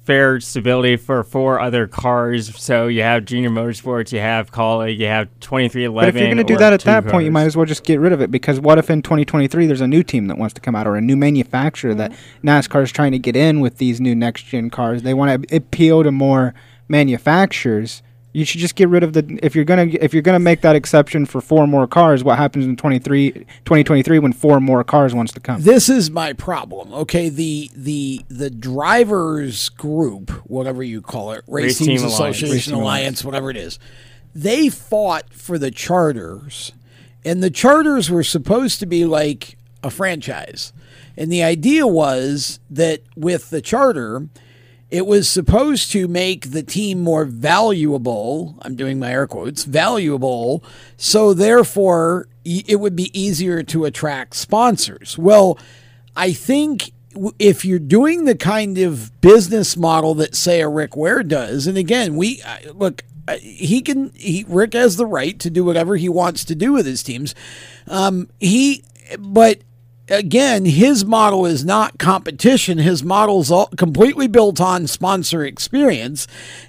[0.07, 2.57] fair stability for four other cars.
[2.57, 5.95] So you have Junior Motorsports, you have Kaulig, you have 23XI.
[5.95, 7.67] But if you're going to do that at two that point, you might as well
[7.67, 10.39] just get rid of it because what if in 2023 there's a new team that
[10.39, 12.49] wants to come out or a new manufacturer that mm-hmm.
[12.49, 15.03] NASCAR is trying to get in with these new next gen cars?
[15.03, 16.55] They want to appeal to more
[16.89, 18.03] manufacturers.
[18.37, 20.77] You should just get rid of the if you're gonna if you're gonna make that
[20.77, 22.23] exception for four more cars.
[22.23, 25.63] What happens in 23, 2023 when four more cars wants to come?
[25.63, 26.93] This is my problem.
[26.93, 32.13] Okay, the the the drivers group, whatever you call it, Race Racing Team Alliance.
[32.13, 33.25] Association Race Alliance, Alliance.
[33.25, 33.79] whatever it is,
[34.35, 36.73] they fought for the charters,
[37.25, 40.75] and the charters were supposed to be like a franchise,
[41.17, 44.29] and the idea was that with the charter.
[44.91, 48.57] It was supposed to make the team more valuable.
[48.63, 50.63] I'm doing my air quotes, valuable.
[50.97, 55.19] So therefore, it would be easier to attract sponsors.
[55.19, 55.59] Well,
[56.15, 56.93] I think
[57.39, 61.77] if you're doing the kind of business model that say a Rick Ware does, and
[61.77, 63.03] again, we look,
[63.41, 66.87] he can he Rick has the right to do whatever he wants to do with
[66.87, 67.35] his teams.
[67.89, 68.85] Um, he,
[69.19, 69.61] but
[70.09, 72.79] again, his model is not competition.
[72.79, 76.27] His model is completely built on sponsor experience,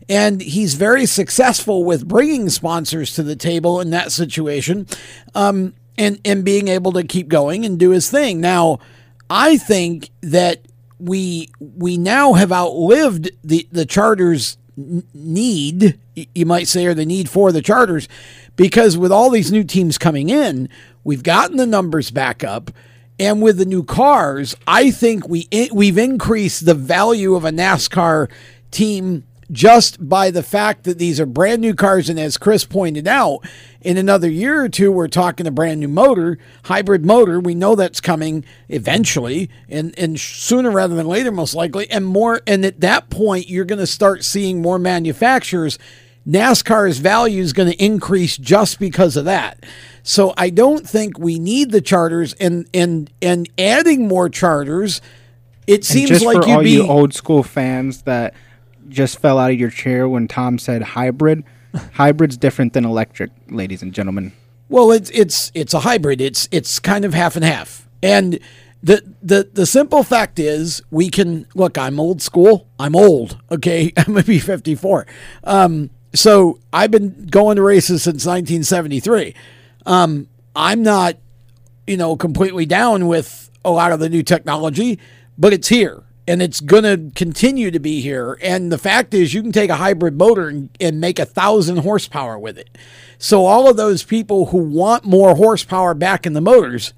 [0.09, 4.87] and he's very successful with bringing sponsors to the table in that situation,
[5.35, 8.41] um, and and being able to keep going and do his thing.
[8.41, 8.79] Now,
[9.29, 10.61] I think that
[10.99, 14.57] we we now have outlived the the charters
[15.13, 15.99] need,
[16.35, 18.07] you might say, or the need for the charters,
[18.55, 20.69] because with all these new teams coming in,
[21.03, 22.71] we've gotten the numbers back up.
[23.19, 28.29] And with the new cars, I think we we've increased the value of a NASCAR
[28.71, 32.09] team just by the fact that these are brand new cars.
[32.09, 33.39] And as Chris pointed out,
[33.81, 37.39] in another year or two, we're talking a brand new motor, hybrid motor.
[37.39, 42.41] We know that's coming eventually, and and sooner rather than later, most likely, and more.
[42.45, 45.79] And at that point, you're going to start seeing more manufacturers.
[46.27, 49.63] NASCAR's value is going to increase just because of that.
[50.03, 55.01] So I don't think we need the charters, and and and adding more charters.
[55.67, 58.33] It seems like you'd all be you old school fans that
[58.87, 61.43] just fell out of your chair when Tom said hybrid.
[61.93, 64.31] Hybrid's different than electric, ladies and gentlemen.
[64.69, 66.21] Well, it's it's it's a hybrid.
[66.21, 67.87] It's it's kind of half and half.
[68.01, 68.39] And
[68.81, 71.77] the the the simple fact is, we can look.
[71.77, 72.67] I'm old school.
[72.79, 73.37] I'm old.
[73.51, 75.05] Okay, I'm gonna be 54.
[75.43, 79.35] Um, so I've been going to races since 1973.
[79.85, 81.17] Um, I'm not,
[81.85, 84.99] you know, completely down with a lot of the new technology,
[85.37, 88.37] but it's here and it's going to continue to be here.
[88.41, 91.77] And the fact is, you can take a hybrid motor and, and make a thousand
[91.77, 92.77] horsepower with it.
[93.17, 96.93] So, all of those people who want more horsepower back in the motors,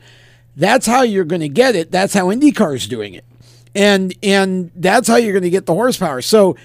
[0.55, 1.91] that's how you're going to get it.
[1.91, 3.25] That's how IndyCar is doing it.
[3.75, 6.21] And, and that's how you're going to get the horsepower.
[6.21, 6.57] So,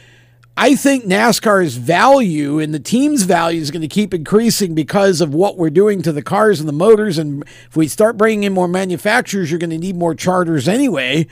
[0.57, 5.35] I think NASCAR's value and the team's value is going to keep increasing because of
[5.35, 7.19] what we're doing to the cars and the motors.
[7.19, 11.27] And if we start bringing in more manufacturers, you're going to need more charters anyway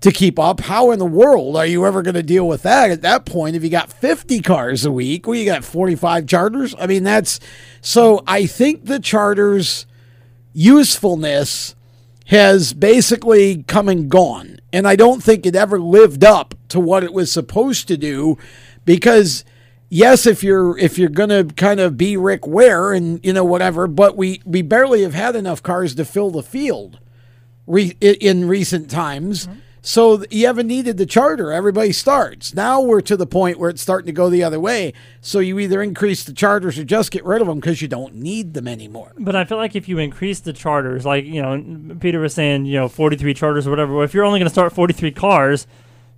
[0.00, 0.60] to keep up.
[0.60, 3.56] How in the world are you ever going to deal with that at that point?
[3.56, 6.74] If you got 50 cars a week, well, you got 45 charters.
[6.78, 7.40] I mean, that's
[7.82, 9.86] so I think the charters
[10.54, 11.74] usefulness
[12.32, 14.56] has basically come and gone.
[14.72, 18.38] And I don't think it ever lived up to what it was supposed to do
[18.86, 19.44] because
[19.90, 23.86] yes, if you're if you're to kind of be Rick Ware and you know whatever,
[23.86, 27.00] but we we barely have had enough cars to fill the field
[27.66, 29.46] re, in recent times.
[29.46, 29.58] Mm-hmm.
[29.84, 31.50] So you haven't needed the charter.
[31.50, 32.54] Everybody starts.
[32.54, 34.92] Now we're to the point where it's starting to go the other way.
[35.20, 38.14] So you either increase the charters or just get rid of them because you don't
[38.14, 39.12] need them anymore.
[39.18, 42.66] But I feel like if you increase the charters, like you know, Peter was saying,
[42.66, 44.04] you know, forty-three charters or whatever.
[44.04, 45.66] If you're only going to start forty-three cars,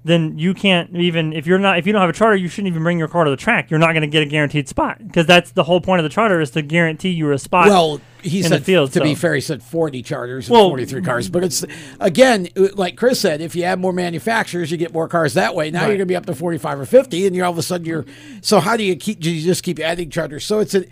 [0.05, 2.69] then you can't even if you're not if you don't have a charter, you shouldn't
[2.69, 3.71] even bring your car to the track.
[3.71, 6.11] You're not going to get a guaranteed spot because that's the whole point of the
[6.11, 7.69] charter is to guarantee you a spot.
[7.69, 8.93] Well, he in said the field.
[8.93, 11.29] to be fair, he said forty charters, and Well, forty-three cars.
[11.29, 11.65] But it's
[12.01, 15.71] again, like Chris said, if you add more manufacturers, you get more cars that way.
[15.71, 15.89] Now Right.
[15.89, 17.87] you're going to be up to forty-five or fifty, and you're all of a sudden
[17.87, 18.05] you're.
[18.41, 19.21] So how do you keep?
[19.21, 20.45] Do you just keep adding charters?
[20.45, 20.85] So it's a.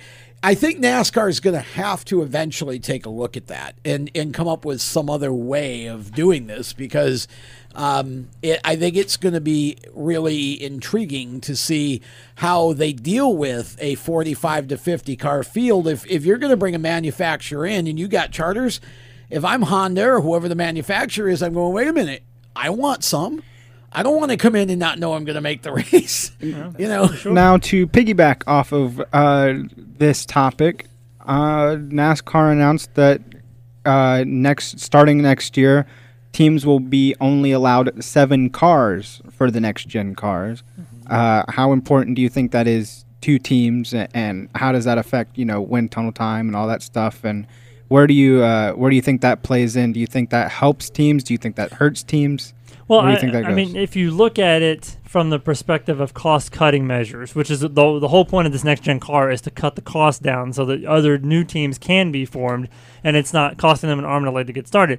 [0.44, 4.10] I think NASCAR is going to have to eventually take a look at that and
[4.14, 7.28] and come up with some other way of doing this because.
[7.74, 12.02] Um, it, I think it's going to be really intriguing to see
[12.36, 15.88] how they deal with a 45 to 50 car field.
[15.88, 18.80] If, if you're going to bring a manufacturer in and you got charters,
[19.30, 22.22] if I'm Honda or whoever the manufacturer is, I'm going, wait a minute,
[22.54, 23.42] I want some.
[23.90, 26.32] I don't want to come in and not know I'm going to make the race.
[26.40, 30.86] you know, Now, to piggyback off of uh, this topic,
[31.20, 33.20] uh, NASCAR announced that
[33.84, 35.86] uh, next, starting next year,
[36.32, 40.62] teams will be only allowed seven cars for the next gen cars.
[41.08, 45.38] Uh, how important do you think that is to teams, and how does that affect
[45.38, 47.24] you know wind tunnel time and all that stuff?
[47.24, 47.46] And
[47.88, 49.92] where do you uh, where do you think that plays in?
[49.92, 51.22] Do you think that helps teams?
[51.22, 52.54] Do you think that hurts teams?
[52.88, 55.30] Well, Where do you I, think that I mean, if you look at it from
[55.30, 59.30] the perspective of cost-cutting measures, which is the the whole point of this next-gen car
[59.30, 62.68] is to cut the cost down so that other new teams can be formed,
[63.04, 64.98] and it's not costing them an arm and a leg to get started.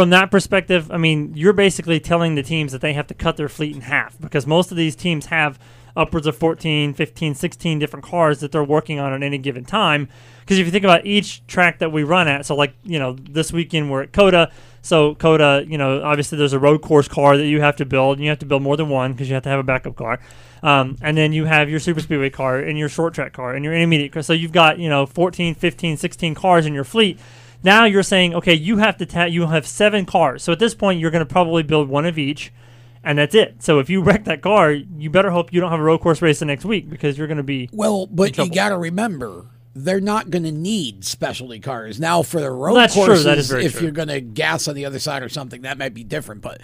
[0.00, 3.36] From that perspective, I mean, you're basically telling the teams that they have to cut
[3.36, 5.58] their fleet in half because most of these teams have
[5.94, 10.08] upwards of 14, 15, 16 different cars that they're working on at any given time.
[10.40, 13.12] Because if you think about each track that we run at, so like, you know,
[13.12, 14.50] this weekend we're at COTA.
[14.80, 18.16] So COTA, you know, obviously there's a road course car that you have to build.
[18.16, 19.96] And you have to build more than one because you have to have a backup
[19.96, 20.18] car.
[20.62, 23.62] Um, and then you have your super speedway car and your short track car and
[23.66, 24.22] your intermediate car.
[24.22, 27.20] So you've got, you know, 14, 15, 16 cars in your fleet.
[27.62, 30.42] Now you're saying, okay, you have to ta- you have seven cars.
[30.42, 32.52] So at this point, you're going to probably build one of each,
[33.04, 33.62] and that's it.
[33.62, 36.22] So if you wreck that car, you better hope you don't have a road course
[36.22, 39.46] race the next week because you're going to be Well, but you got to remember,
[39.74, 43.18] they're not going to need specialty cars now for the road Well, that's true.
[43.18, 43.82] That is very if true.
[43.82, 46.40] you're going to gas on the other side or something, that might be different.
[46.40, 46.60] But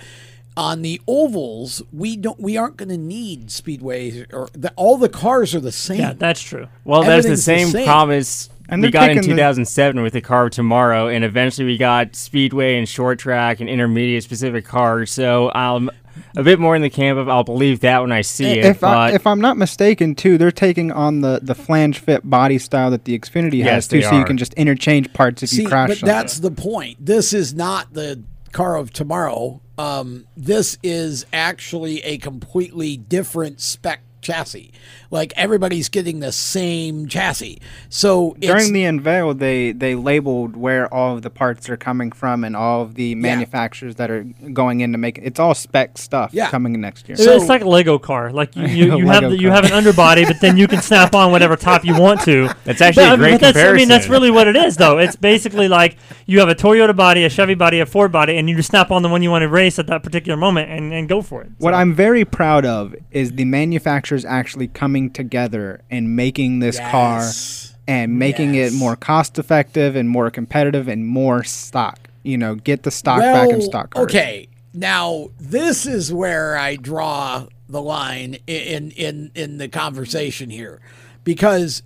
[0.57, 2.41] on the ovals, we don't.
[2.41, 6.01] We aren't going to need speedways or the, all the cars are the same.
[6.01, 6.69] Yeah, that's true.
[6.85, 10.21] Well, that's the Everything's same, promise And we got in taking the- 2007 with the
[10.21, 15.11] car of tomorrow, and eventually we got speedway and short track and intermediate specific cars.
[15.13, 15.91] So um,
[16.37, 18.65] a bit more in the camp of I'll believe that when I see it.
[18.65, 22.29] If, I, but if I'm not mistaken, too, they're taking on the, the flange fit
[22.29, 25.43] body style that the Xfinity Yes, has too, they so you can just interchange parts
[25.43, 25.89] if See, you crash.
[25.89, 26.15] but something.
[26.15, 27.05] that's the point.
[27.05, 29.61] This is not the car of tomorrow.
[29.79, 34.73] Um, this is actually a completely different spec chassis.
[35.11, 37.61] Like everybody's getting the same chassis.
[37.89, 42.13] So it's, During the unveil, they they labeled where all of the parts are coming
[42.13, 45.23] from and all of the manufacturers that are going in to make it.
[45.23, 46.49] It's all spec stuff Yeah.
[46.51, 47.17] coming in next year.
[47.19, 48.33] it's like a Lego car.
[48.33, 51.15] Like you, you, you have the, you have an underbody, but then you can snap
[51.15, 52.49] on whatever top you want to.
[52.65, 54.57] That's actually But, a I mean, great but that's, I mean, that's really what it
[54.57, 54.99] is, though.
[54.99, 55.97] It's basically like
[56.27, 58.91] you have a Toyota body, a Chevy body, a Ford body, and you just snap
[58.91, 61.43] on the one you want to race at that particular moment and, and go for
[61.43, 61.51] it.
[61.59, 66.91] What I'm very proud of is the manufacturers actually coming together and making this Yes.
[66.91, 68.73] car and making Yes.
[68.73, 71.99] it more cost effective and more competitive and more stock.
[72.23, 74.05] You know, get the stock back in stock cars.
[74.07, 80.81] Okay, now this is where I draw the line in in in the conversation here,
[81.25, 81.83] because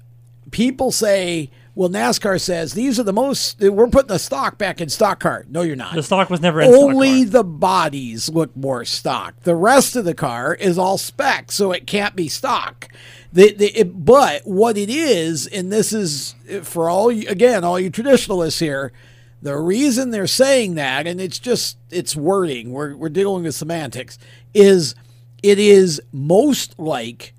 [0.50, 1.50] people say,
[1.80, 3.58] "Well, NASCAR says these are the most.
[3.58, 5.94] We're putting the stock back in stock car." No, you're not.
[5.94, 9.34] The stock was never in stock Only the bodies look more stock.
[9.44, 12.88] The rest of the car is all spec, so it can't be stock.
[13.32, 17.80] The, the, it, but what it is, and this is for all you, again, all
[17.80, 18.92] you traditionalists here,
[19.40, 22.72] the reason they're saying that, and it's just it's wording.
[22.72, 24.18] We're we're dealing with semantics.
[24.52, 24.94] Is
[25.42, 27.32] it is most like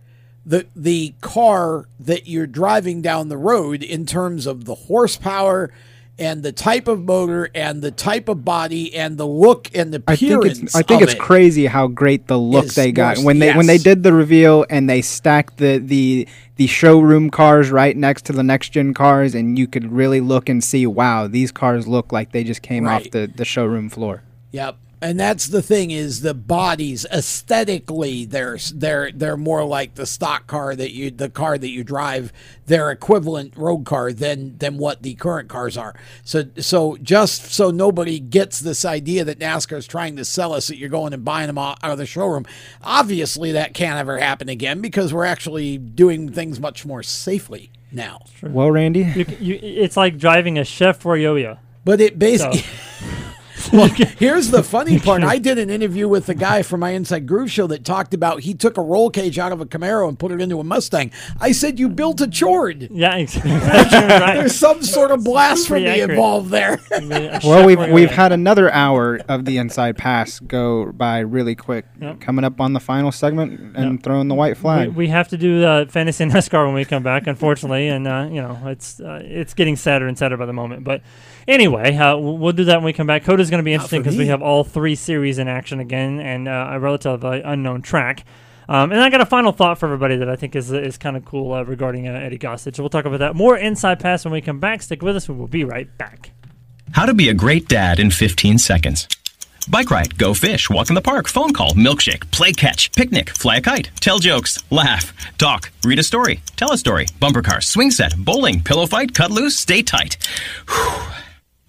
[0.45, 5.71] the the car that you're driving down the road in terms of the horsepower
[6.17, 10.03] and the type of motor and the type of body and the look and the
[10.07, 10.59] I think appearance.
[10.59, 11.19] it's I think it's it.
[11.19, 14.89] crazy how great the look they got when they when they did the reveal and
[14.89, 16.27] they stacked the the
[16.57, 20.47] the showroom cars right next to the next gen cars and you could really look
[20.49, 24.21] and see wow these cars look like they just came off the the showroom floor.
[24.51, 24.77] Yep.
[25.03, 30.45] And that's the thing is the bodies aesthetically they're they're they're more like the stock
[30.45, 32.31] car that you the car that you drive
[32.67, 35.95] their equivalent road car than than what the current cars are.
[36.23, 40.67] So so just so nobody gets this idea that NASCAR is trying to sell us
[40.67, 42.45] that you're going and buying them out out of the showroom.
[42.83, 48.21] Obviously that can't ever happen again because we're actually doing things much more safely now.
[48.43, 51.57] Well, Randy, You, you, it's like driving a Chef Royoyo.
[51.83, 52.59] But it basically.
[52.59, 52.67] So-
[53.73, 53.87] well,
[54.17, 55.23] here's the funny part.
[55.23, 58.41] I did an interview with a guy from my Inside Groove show that talked about
[58.41, 61.11] he took a roll cage out of a Camaro and put it into a Mustang.
[61.39, 62.89] I said, You built a Chord.
[62.91, 63.51] Yeah, exactly.
[63.51, 64.35] right.
[64.35, 66.11] There's some sort of blasphemy accurate.
[66.11, 66.79] involved there.
[67.43, 71.85] Well, we've we've had another hour of the inside pass go by really quick.
[72.19, 74.89] Coming up on the final segment and throwing the white flag.
[74.89, 78.41] we have to do uh, fantasy NASCAR when we come back, unfortunately, and uh, you
[78.41, 80.83] know it's uh, it's getting sadder and sadder by the moment.
[80.83, 81.01] But
[81.47, 83.23] anyway, uh, we'll we'll do that when we come back.
[83.23, 86.47] COTA's going to be interesting because we have all three series in action again and
[86.47, 88.25] uh, a relatively unknown track.
[88.69, 91.17] Um, and I got a final thought for everybody that I think is is kind
[91.17, 92.79] of cool uh, regarding uh, Eddie Gossage.
[92.79, 94.81] We'll talk about that more inside pass when we come back.
[94.81, 95.27] Stick with us.
[95.27, 96.31] We will be right back.
[96.93, 99.07] How to be a great dad in 15 seconds.
[99.69, 103.57] Bike ride, go fish, walk in the park, phone call, milkshake, play catch, picnic, fly
[103.57, 107.91] a kite, tell jokes, laugh, talk, read a story, tell a story, bumper car, swing
[107.91, 110.17] set, bowling, pillow fight, cut loose, stay tight.
[110.67, 111.20] Whew.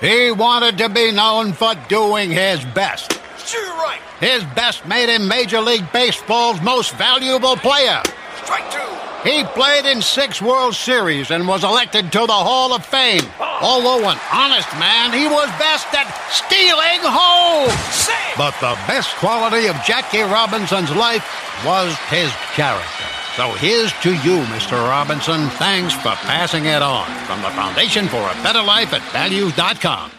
[0.00, 3.12] He wanted to be known for doing his best.
[3.46, 4.00] Sure right.
[4.18, 8.02] His best made him Major League Baseball's most valuable player.
[8.42, 9.28] Strike two.
[9.28, 13.20] He played in six World Series and was elected to the Hall of Fame.
[13.38, 13.58] Ah.
[13.60, 17.68] Although an honest man, he was best at stealing home.
[18.38, 21.24] But the best quality of Jackie Robinson's life
[21.66, 23.09] was his character.
[23.36, 24.72] So here's to you, Mr.
[24.72, 25.48] Robinson.
[25.50, 27.06] Thanks for passing it on.
[27.26, 30.10] From the Foundation for a Better Life at values.com.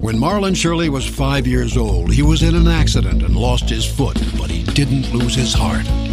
[0.00, 3.86] When Marlon Shirley was five years old, he was in an accident and lost his
[3.86, 5.86] foot, but he didn't lose his heart.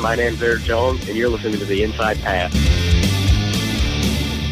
[0.00, 2.54] My name's Eric Jones, and you're listening to the Inside Pass.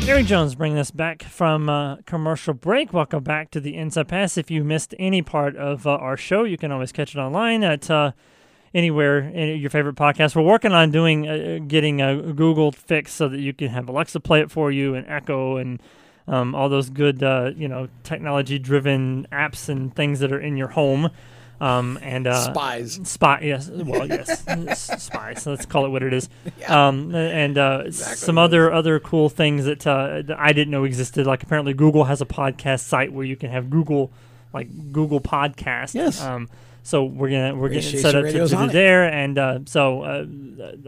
[0.07, 2.93] Eric Jones bringing us back from uh, commercial break.
[2.93, 4.37] Welcome back to the Inside Pass.
[4.37, 7.65] If you missed any part of uh, our show, you can always catch it online
[7.65, 8.13] at uh,
[8.75, 10.37] anywhere in your favorite podcast.
[10.37, 14.21] We're working on doing uh, getting a Google fix so that you can have Alexa
[14.21, 15.83] play it for you and Echo and
[16.27, 20.59] um, all those good uh, you know technology driven apps and things that are in
[20.59, 21.11] your home.
[21.61, 23.01] Um, and uh, Spies.
[23.05, 23.69] Spy, yes.
[23.69, 24.45] Well, yes,
[25.03, 25.47] spies.
[25.47, 26.29] Let's call it what it is.
[26.69, 31.27] Um, and uh, some other other cool things that, uh, that I didn't know existed.
[31.27, 34.11] Like apparently Google has a podcast site where you can have Google,
[34.53, 35.95] like Google Podcast.
[35.95, 36.21] Yes.
[36.21, 36.51] Um,
[36.89, 40.25] so we're gonna we're getting set up to, do there, and uh, so uh,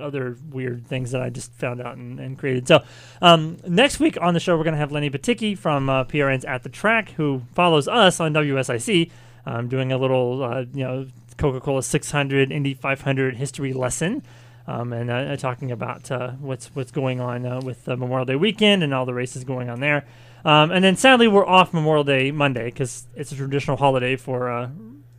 [0.00, 2.66] other weird things that I just found out and, and created.
[2.66, 2.82] So
[3.20, 6.62] um, next week on the show, we're gonna have Lenny Batycki from uh, PRN's At
[6.62, 9.10] the Track, who follows us on WSIC,
[9.47, 11.07] um, doing a little uh, you know
[11.38, 14.22] Coca-Cola 600 Indy 500 history lesson.
[14.66, 18.36] Um, and uh, talking about uh, what's what's going on uh, with uh, Memorial Day
[18.36, 20.05] weekend and all the races going on there,
[20.45, 24.49] um, and then sadly we're off Memorial Day Monday because it's a traditional holiday for
[24.49, 24.68] uh,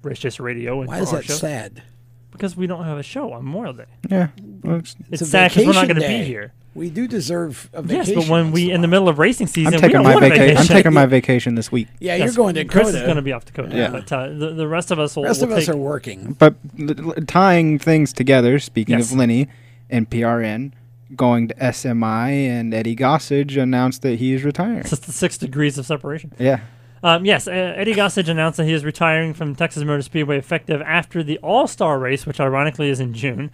[0.03, 0.79] Race Chaser Radio.
[0.79, 1.33] And Why for is our that show.
[1.33, 1.83] sad?
[2.31, 3.85] Because we don't have a show on Memorial Day.
[4.09, 4.29] Yeah.
[4.63, 6.53] Well, it's, It's, a sad because we're not going to be here.
[6.73, 8.13] We do deserve a vacation.
[8.15, 10.13] Yes, but when we in the middle of racing season, I'm we taking don't my
[10.13, 10.57] want a vacation.
[10.57, 11.89] I'm taking my vacation this week.
[11.99, 13.75] Yeah, you're going to Chris is going to be off Dakota.
[13.75, 13.89] Yeah.
[13.89, 15.23] but uh, the, the rest of us will.
[15.23, 16.33] rest will of us are working.
[16.39, 19.11] But l- l- tying things together, speaking Yes.
[19.11, 19.49] of Lenny
[19.89, 20.71] and PRN,
[21.13, 24.77] going to SMI and Eddie Gossage announced that he is retiring.
[24.79, 26.31] It's just the six degrees of separation.
[26.39, 26.61] Yeah.
[27.03, 30.81] Um, yes, uh, Eddie Gossage announced that he is retiring from Texas Motor Speedway effective
[30.83, 33.51] after the All Star race, which ironically is in June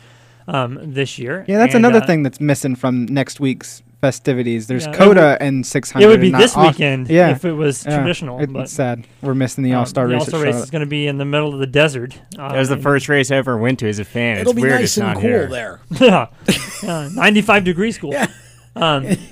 [0.47, 1.45] um, this year.
[1.47, 4.67] Yeah, that's And, another uh, thing that's missing from next week's festivities.
[4.67, 6.05] There's Yeah, COTA would- and 600.
[6.05, 7.29] it would be this Aus- weekend yeah.
[7.31, 7.97] if it was Yeah.
[7.97, 9.05] traditional, It's but- sad.
[9.23, 10.21] We're missing the um, All Star the race.
[10.21, 12.19] All-Star race is going to be in the middle of the desert.
[12.37, 14.37] Uh, That was the first race I ever went to as a fan.
[14.37, 15.47] It'll it's be weird nice it's and not cool here.
[15.47, 15.79] there.
[15.99, 16.27] yeah,
[16.83, 18.13] yeah, 95 degree school.
[18.81, 19.03] Um,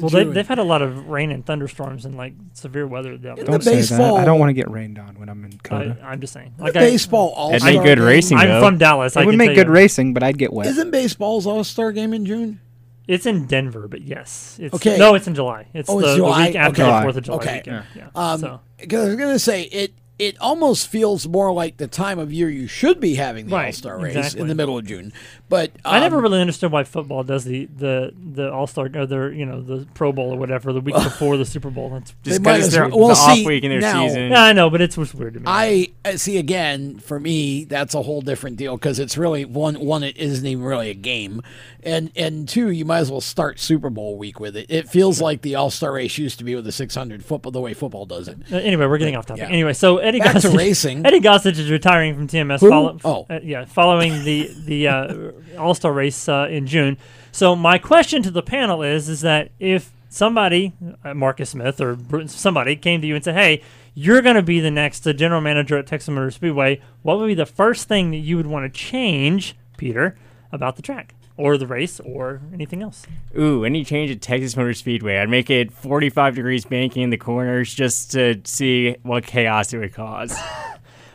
[0.00, 0.32] well, they, June.
[0.34, 3.44] they've had a lot of rain and thunderstorms and like severe weather down there.
[3.44, 4.00] Don't say that.
[4.00, 5.98] I don't want to get rained on when I'm in COTA.
[6.02, 6.54] I, I'm just saying.
[6.58, 8.60] The baseball All-Star That'd make good game- racing, I'm though.
[8.60, 9.16] from Dallas.
[9.16, 9.72] it I would make good you.
[9.72, 10.66] racing, but I'd get wet.
[10.66, 12.60] Isn't baseball's All Star game in June?
[13.08, 14.56] It's in Denver, but yes.
[14.60, 14.96] It's, Okay.
[14.96, 15.66] No, it's in July.
[15.74, 16.46] It's, oh, the, it's the July.
[16.46, 16.92] week after okay.
[16.96, 17.56] the Fourth of July okay.
[17.56, 17.84] weekend.
[17.96, 18.08] Yeah.
[18.14, 19.92] Um, so 'cause I was gonna say it.
[20.20, 23.66] It almost feels more like the time of year you should be having the Right,
[23.66, 24.42] All Star race exactly.
[24.42, 25.12] in the middle of June.
[25.48, 29.06] But I never um, really understood why football does the the the All Star or
[29.06, 31.90] the you know the Pro Bowl or whatever the week before the Super Bowl.
[31.90, 34.06] That's just because might it's as their- well- the well, off week in their now-
[34.06, 34.30] season.
[34.30, 35.44] Yeah, I know, but it's just weird to me.
[35.48, 39.74] I uh, see again for me that's a whole different deal because it's really one
[39.80, 41.42] one it isn't even really a game,
[41.82, 44.66] and and two you might as well start Super Bowl week with it.
[44.68, 47.60] It feels like the All Star race used to be with the 600 football the
[47.60, 48.38] way football does it.
[48.52, 49.42] Uh, anyway, we're getting off topic.
[49.42, 49.48] yeah.
[49.48, 51.06] Anyway, so Eddie Back to Gossage, racing.
[51.06, 52.60] Eddie Gossage is retiring from TMS.
[52.60, 53.26] Follow, Oh.
[53.30, 55.14] uh, yeah, following the the uh,
[55.58, 56.98] All Star race uh, in June.
[57.32, 60.72] So my question to the panel is: is that if somebody,
[61.04, 61.96] uh, Marcus Smith or
[62.26, 63.62] somebody, came to you and said, "Hey,
[63.94, 67.26] you're going to be the next uh, general manager at Texas Motor Speedway," what would
[67.28, 70.16] be the first thing that you would want to change, Peter,
[70.52, 73.06] about the track or the race or anything else?
[73.38, 75.18] Ooh, any change at Texas Motor Speedway?
[75.18, 79.78] I'd make it 45 degrees banking in the corners just to see what chaos it
[79.78, 80.36] would cause.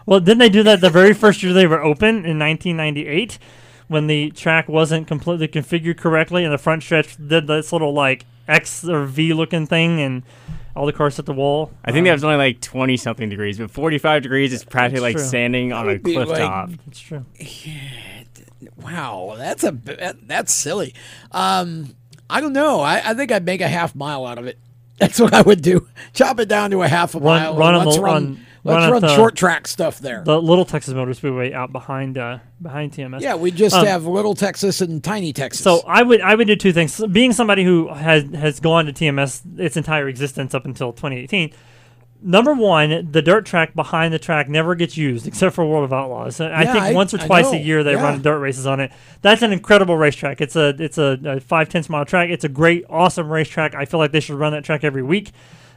[0.07, 3.39] Well, didn't they do that the very first year they were open in 1998,
[3.87, 8.23] when the track wasn't completely configured correctly and the front stretch did this little like
[8.47, 10.21] X or V looking thing and
[10.75, 11.71] all the cars hit the wall?
[11.83, 15.01] I think Um, that was only like 20 something degrees, but 45 degrees is practically
[15.01, 15.25] like true.
[15.25, 16.69] standing on a would be cliff like- top.
[16.87, 17.25] It's true.
[18.81, 20.93] Wow, that's a that, that's silly.
[21.31, 21.95] Um,
[22.29, 22.79] I don't know.
[22.81, 24.57] I, I think I'd make a half mile out of it.
[24.97, 25.89] That's what I would do.
[26.13, 27.57] Chop it down to a half a Run- mile.
[27.57, 28.15] run on let's the- run.
[28.15, 30.23] on- let's run run the- short track stuff there.
[30.23, 33.19] The Little Texas Motor Speedway out behind uh, behind TMS.
[33.19, 35.61] yeah, we just Um, have Little Texas and Tiny Texas.
[35.61, 37.05] So I would I would do two things.
[37.11, 41.51] Being somebody who has has gone to TMS its entire existence up until 2018.
[42.27, 45.93] Number one, the dirt track behind the track never gets used except for World of
[45.93, 46.41] Outlaws.
[46.41, 48.01] I Yeah, think I- once or twice a year they Yeah.
[48.01, 48.91] run dirt races on it.
[49.21, 50.41] That's an incredible racetrack.
[50.41, 52.31] It's a it's a, a five tenths mile track.
[52.31, 53.75] It's a great, awesome racetrack.
[53.75, 55.31] I feel like they should run that track every week.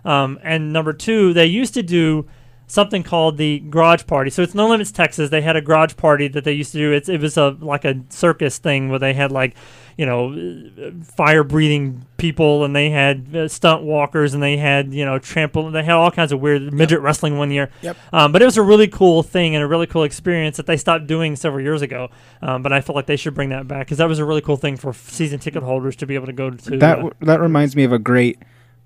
[0.07, 2.27] Um, and number two, they used to do
[2.67, 4.31] something called the garage party.
[4.31, 5.29] So it's No Limits Texas.
[5.31, 6.93] They had a garage party that they used to do.
[6.93, 9.55] It's it was a like a circus thing where they had like
[9.99, 10.63] you know
[11.03, 15.71] fire breathing people and they had uh, stunt walkers and they had you know trample.
[15.71, 17.69] They had all kinds of weird midget wrestling one year.
[17.83, 17.97] Yep.
[18.13, 20.77] Um, but it was a really cool thing and a really cool experience that they
[20.77, 22.11] stopped doing several years ago.
[22.41, 24.41] Um, but I feel like they should bring that back because that was a really
[24.41, 26.79] cool thing for season ticket holders to be able to go to.
[26.79, 28.39] that uh, that reminds me of a great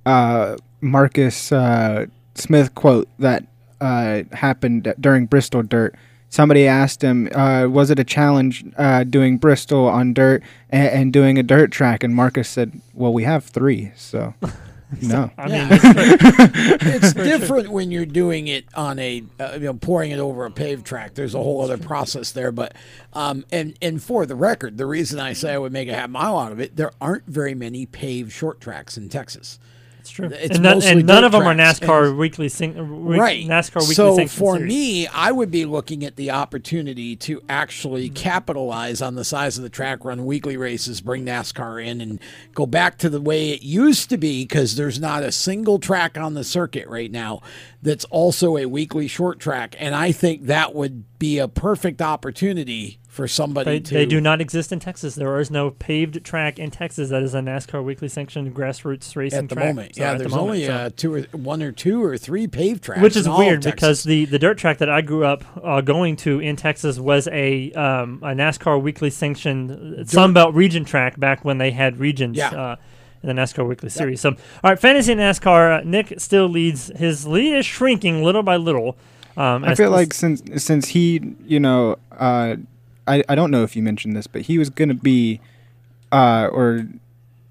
[0.06, 3.44] uh, Marcus uh, Smith quote that
[3.82, 5.94] uh, happened during Bristol Dirt.
[6.32, 11.12] Somebody asked him, uh, "Was it a challenge uh, doing Bristol on dirt and, and
[11.12, 14.32] doing a dirt track?" And Marcus said, "Well, we have three, so
[15.02, 20.10] no." I mean, it's different when you're doing it on a uh, you know pouring
[20.10, 21.12] it over a paved track.
[21.12, 22.74] There's a whole other process there, but
[23.12, 26.08] um, and and for the record, the reason I say I would make a half
[26.08, 29.58] mile out of it, there aren't very many paved short tracks in Texas.
[30.02, 30.28] It's true.
[30.32, 33.20] It's and, none, mostly and none of them are NASCAR and- weekly sing, uh, week-
[33.20, 34.68] right NASCAR weekly so for series.
[34.68, 38.14] me i would be looking at the opportunity to actually Mm-hmm.
[38.14, 42.18] capitalize on the size of the track run weekly races bring nascar in and
[42.52, 46.18] go back to the way it used to be because there's not a single track
[46.18, 47.40] on the circuit right now
[47.80, 52.98] that's also a weekly short track and i think that would be a perfect opportunity
[53.12, 55.16] for somebody They, to they do not exist in Texas.
[55.16, 59.38] There is no paved track in Texas that is a NASCAR weekly sanctioned grassroots racing
[59.40, 59.66] at the track.
[59.66, 62.02] moment So yeah at the there's moment, only so- uh, two or one or two
[62.02, 63.74] or three paved tracks which is in all of weird Texas.
[63.74, 67.28] because the, the dirt track that I grew up uh, going to in Texas was
[67.28, 72.38] a um, a NASCAR weekly sanctioned uh, Sunbelt region track back when they had regions.
[72.38, 72.48] Yeah.
[72.48, 72.76] Uh,
[73.22, 74.20] in the NASCAR Weekly Series.
[74.20, 75.78] So, all right, fantasy NASCAR.
[75.78, 76.88] Uh, Nick still leads.
[76.96, 78.96] His lead is shrinking little by little.
[79.36, 82.56] Um, I feel like since since he, you know, uh,
[83.06, 85.40] I I don't know if you mentioned this, but he was gonna be,
[86.10, 86.86] uh, or,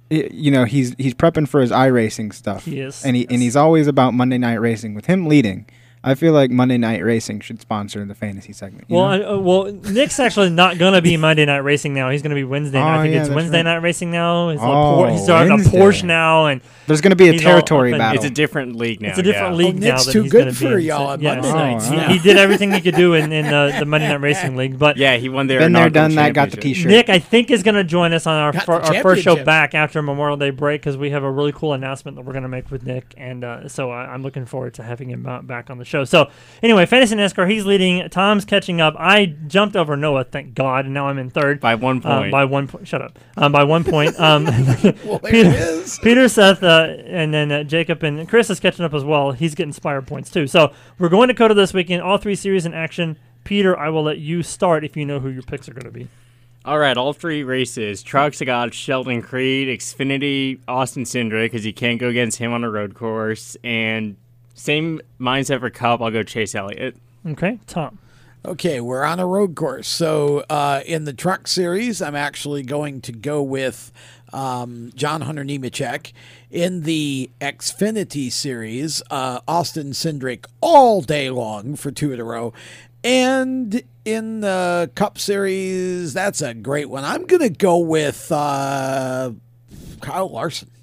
[0.10, 2.66] you know, he's he's prepping for his iRacing stuff.
[2.66, 4.93] He is, and he and he's always about Monday Night Racing.
[4.93, 5.66] With him leading,
[6.04, 8.86] I feel like Monday Night Racing should sponsor the fantasy segment.
[8.89, 9.24] you Well, know?
[9.24, 12.10] I, uh, well, Nick's actually not going to be Monday Night Racing now.
[12.10, 12.80] He's going to be Wednesday.
[12.80, 12.95] night.
[12.95, 13.64] I Oh, think yeah, it's Wednesday right.
[13.76, 14.49] Night Racing now.
[14.49, 17.99] He's, Oh, he's driving a Porsche now, and There's gonna be a territory up in-
[17.99, 18.16] battle.
[18.16, 19.10] It's a different league now.
[19.10, 19.58] It's a different yeah.
[19.66, 19.86] league Oh, now.
[19.93, 21.36] Nick's that too he's good for be y'all So, on yes.
[21.43, 24.22] Monday nights He, he did everything he could do in, in the, the Monday Night
[24.22, 26.58] Racing League, but Yeah, he won their Been there, done that, got the.
[26.58, 26.89] T-shirt.
[26.89, 29.76] Nick, I think, is going to join us on our fir- our first show back
[29.76, 32.49] after Memorial Day break because we have a really cool announcement that we're going to
[32.49, 35.70] make with Nick, and uh, so I, I'm looking forward to having him uh, back
[35.70, 36.04] on the show.
[36.06, 36.30] So
[36.64, 38.10] anyway, fantasy NASCAR, he's leading.
[38.10, 38.96] Tom's catching up.
[38.98, 42.32] I jumped over Noah, thank God, and now I'm in third By one Uh, point.
[42.32, 42.88] by one point.
[42.88, 43.20] Shut up.
[43.38, 44.20] Um, by one point.
[44.20, 44.46] Um,
[45.06, 46.00] Well, Peter, it is.
[46.00, 49.32] Peter, Seth, uh, and then uh, Jacob and Chris is catching up as well.
[49.34, 50.48] He's getting Spire points too.
[50.48, 52.02] So we're going to COTA this weekend.
[52.02, 53.18] All three series in action.
[53.44, 55.92] Peter, I will let you start if you know who your picks are going to
[55.92, 56.08] be.
[56.64, 58.04] All right, all three races.
[58.04, 62.64] Trucks, I got Sheldon Creed, Xfinity, Austin Cindric, because you can't go against him on
[62.64, 63.58] a road course.
[63.64, 64.16] And
[64.62, 66.95] same mindset for Cup, I'll go Chase Elliott.
[67.26, 67.97] Okay, Tom.
[68.45, 69.88] Okay, we're on a road course.
[69.88, 73.91] So uh, in the truck series, I'm actually going to go with
[74.34, 76.12] um, John Hunter Nemechek.
[76.49, 82.53] In the Xfinity series, uh, Austin Cindric all day long for two in a row.
[83.03, 87.03] And in the Cup series, that's a great one.
[87.03, 89.32] I'm going to go with uh,
[90.01, 90.70] Kyle Larson.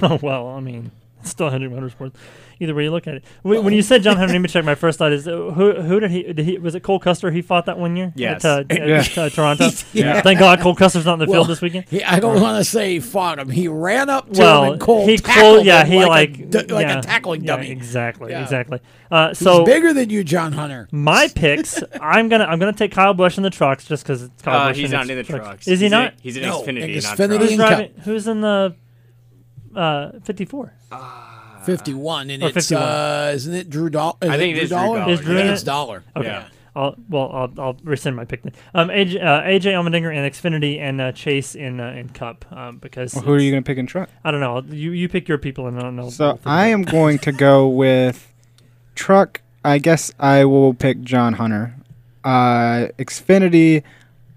[0.00, 2.14] Oh well, I mean, it's still Hendrick Motorsports.
[2.62, 3.24] Either way you look at it.
[3.42, 6.10] When, when you said John Henry Nemechek, my first thought is uh, who who did
[6.12, 7.30] he, did he was it Cole Custer?
[7.30, 8.12] He fought that one year.
[8.14, 8.44] Yes.
[8.44, 8.98] At, uh, Yeah.
[9.00, 9.68] at, uh, Toronto.
[9.92, 10.20] Yeah.
[10.22, 11.86] Thank God Cole Custer's not in the Well, field this weekend.
[11.88, 13.50] He, I don't want to say he fought him.
[13.50, 16.30] He ran up to well, him and Cole he tackled Cole, yeah, him he like,
[16.30, 17.70] like a, d- like yeah, a tackling yeah, dummy.
[17.70, 18.42] Exactly, Yeah.
[18.42, 18.80] exactly.
[19.10, 20.88] Uh, He's so bigger than you, John Hunter.
[20.92, 24.40] my picks, I'm gonna I'm gonna take Kyle Busch in the trucks just because it's
[24.42, 24.76] Kyle Uh, Busch.
[24.78, 25.44] he's not in the trucks.
[25.44, 25.68] trucks.
[25.68, 26.12] Is he He's not?
[26.12, 27.50] In, he's in No, Xfinity, in not Xfinity trucks.
[27.50, 27.92] Who's driving?
[28.04, 28.76] Who's in the
[29.74, 30.72] uh, 54?
[31.66, 32.82] 51, and Or it's 51.
[32.82, 34.14] uh, isn't it Drew Dollar?
[34.22, 35.10] I think it is Drew Dollar.
[35.10, 35.66] Is I Drew think in it's it?
[35.66, 36.04] Dollar.
[36.16, 36.26] Okay.
[36.26, 36.48] Yeah.
[36.74, 38.52] I'll, well, I'll, I'll rescind my pick then.
[38.74, 42.78] Um, AJ, uh, AJ Allmendinger in Xfinity and uh, Chase in uh, in Cup um,
[42.78, 44.08] because Well, who are you going to pick in truck?
[44.24, 44.62] I don't know.
[44.74, 46.08] You you pick your people and I don't know.
[46.08, 48.32] So I am going to go with
[48.94, 49.42] truck.
[49.62, 51.74] I guess I will pick John Hunter.
[52.24, 53.82] Uh, Xfinity,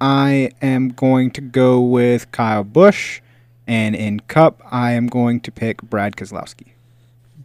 [0.01, 3.21] I am going to go with Kyle Busch,
[3.65, 6.73] and in Cup, I am going to pick Brad Keselowski.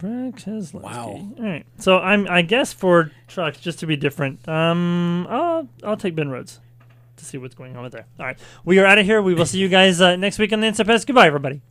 [0.01, 0.81] Brad Keselowski.
[0.81, 1.29] Wow.
[1.37, 1.63] All right.
[1.77, 4.47] So I'm I guess for trucks just to be different.
[4.49, 6.59] Um, I'll I'll take Ben Rhodes
[7.17, 8.07] to see what's going on with there.
[8.19, 8.39] All right.
[8.65, 9.21] We are out of here.
[9.21, 11.05] We will see you guys uh, next week on the NSFS.
[11.05, 11.61] Goodbye, everybody.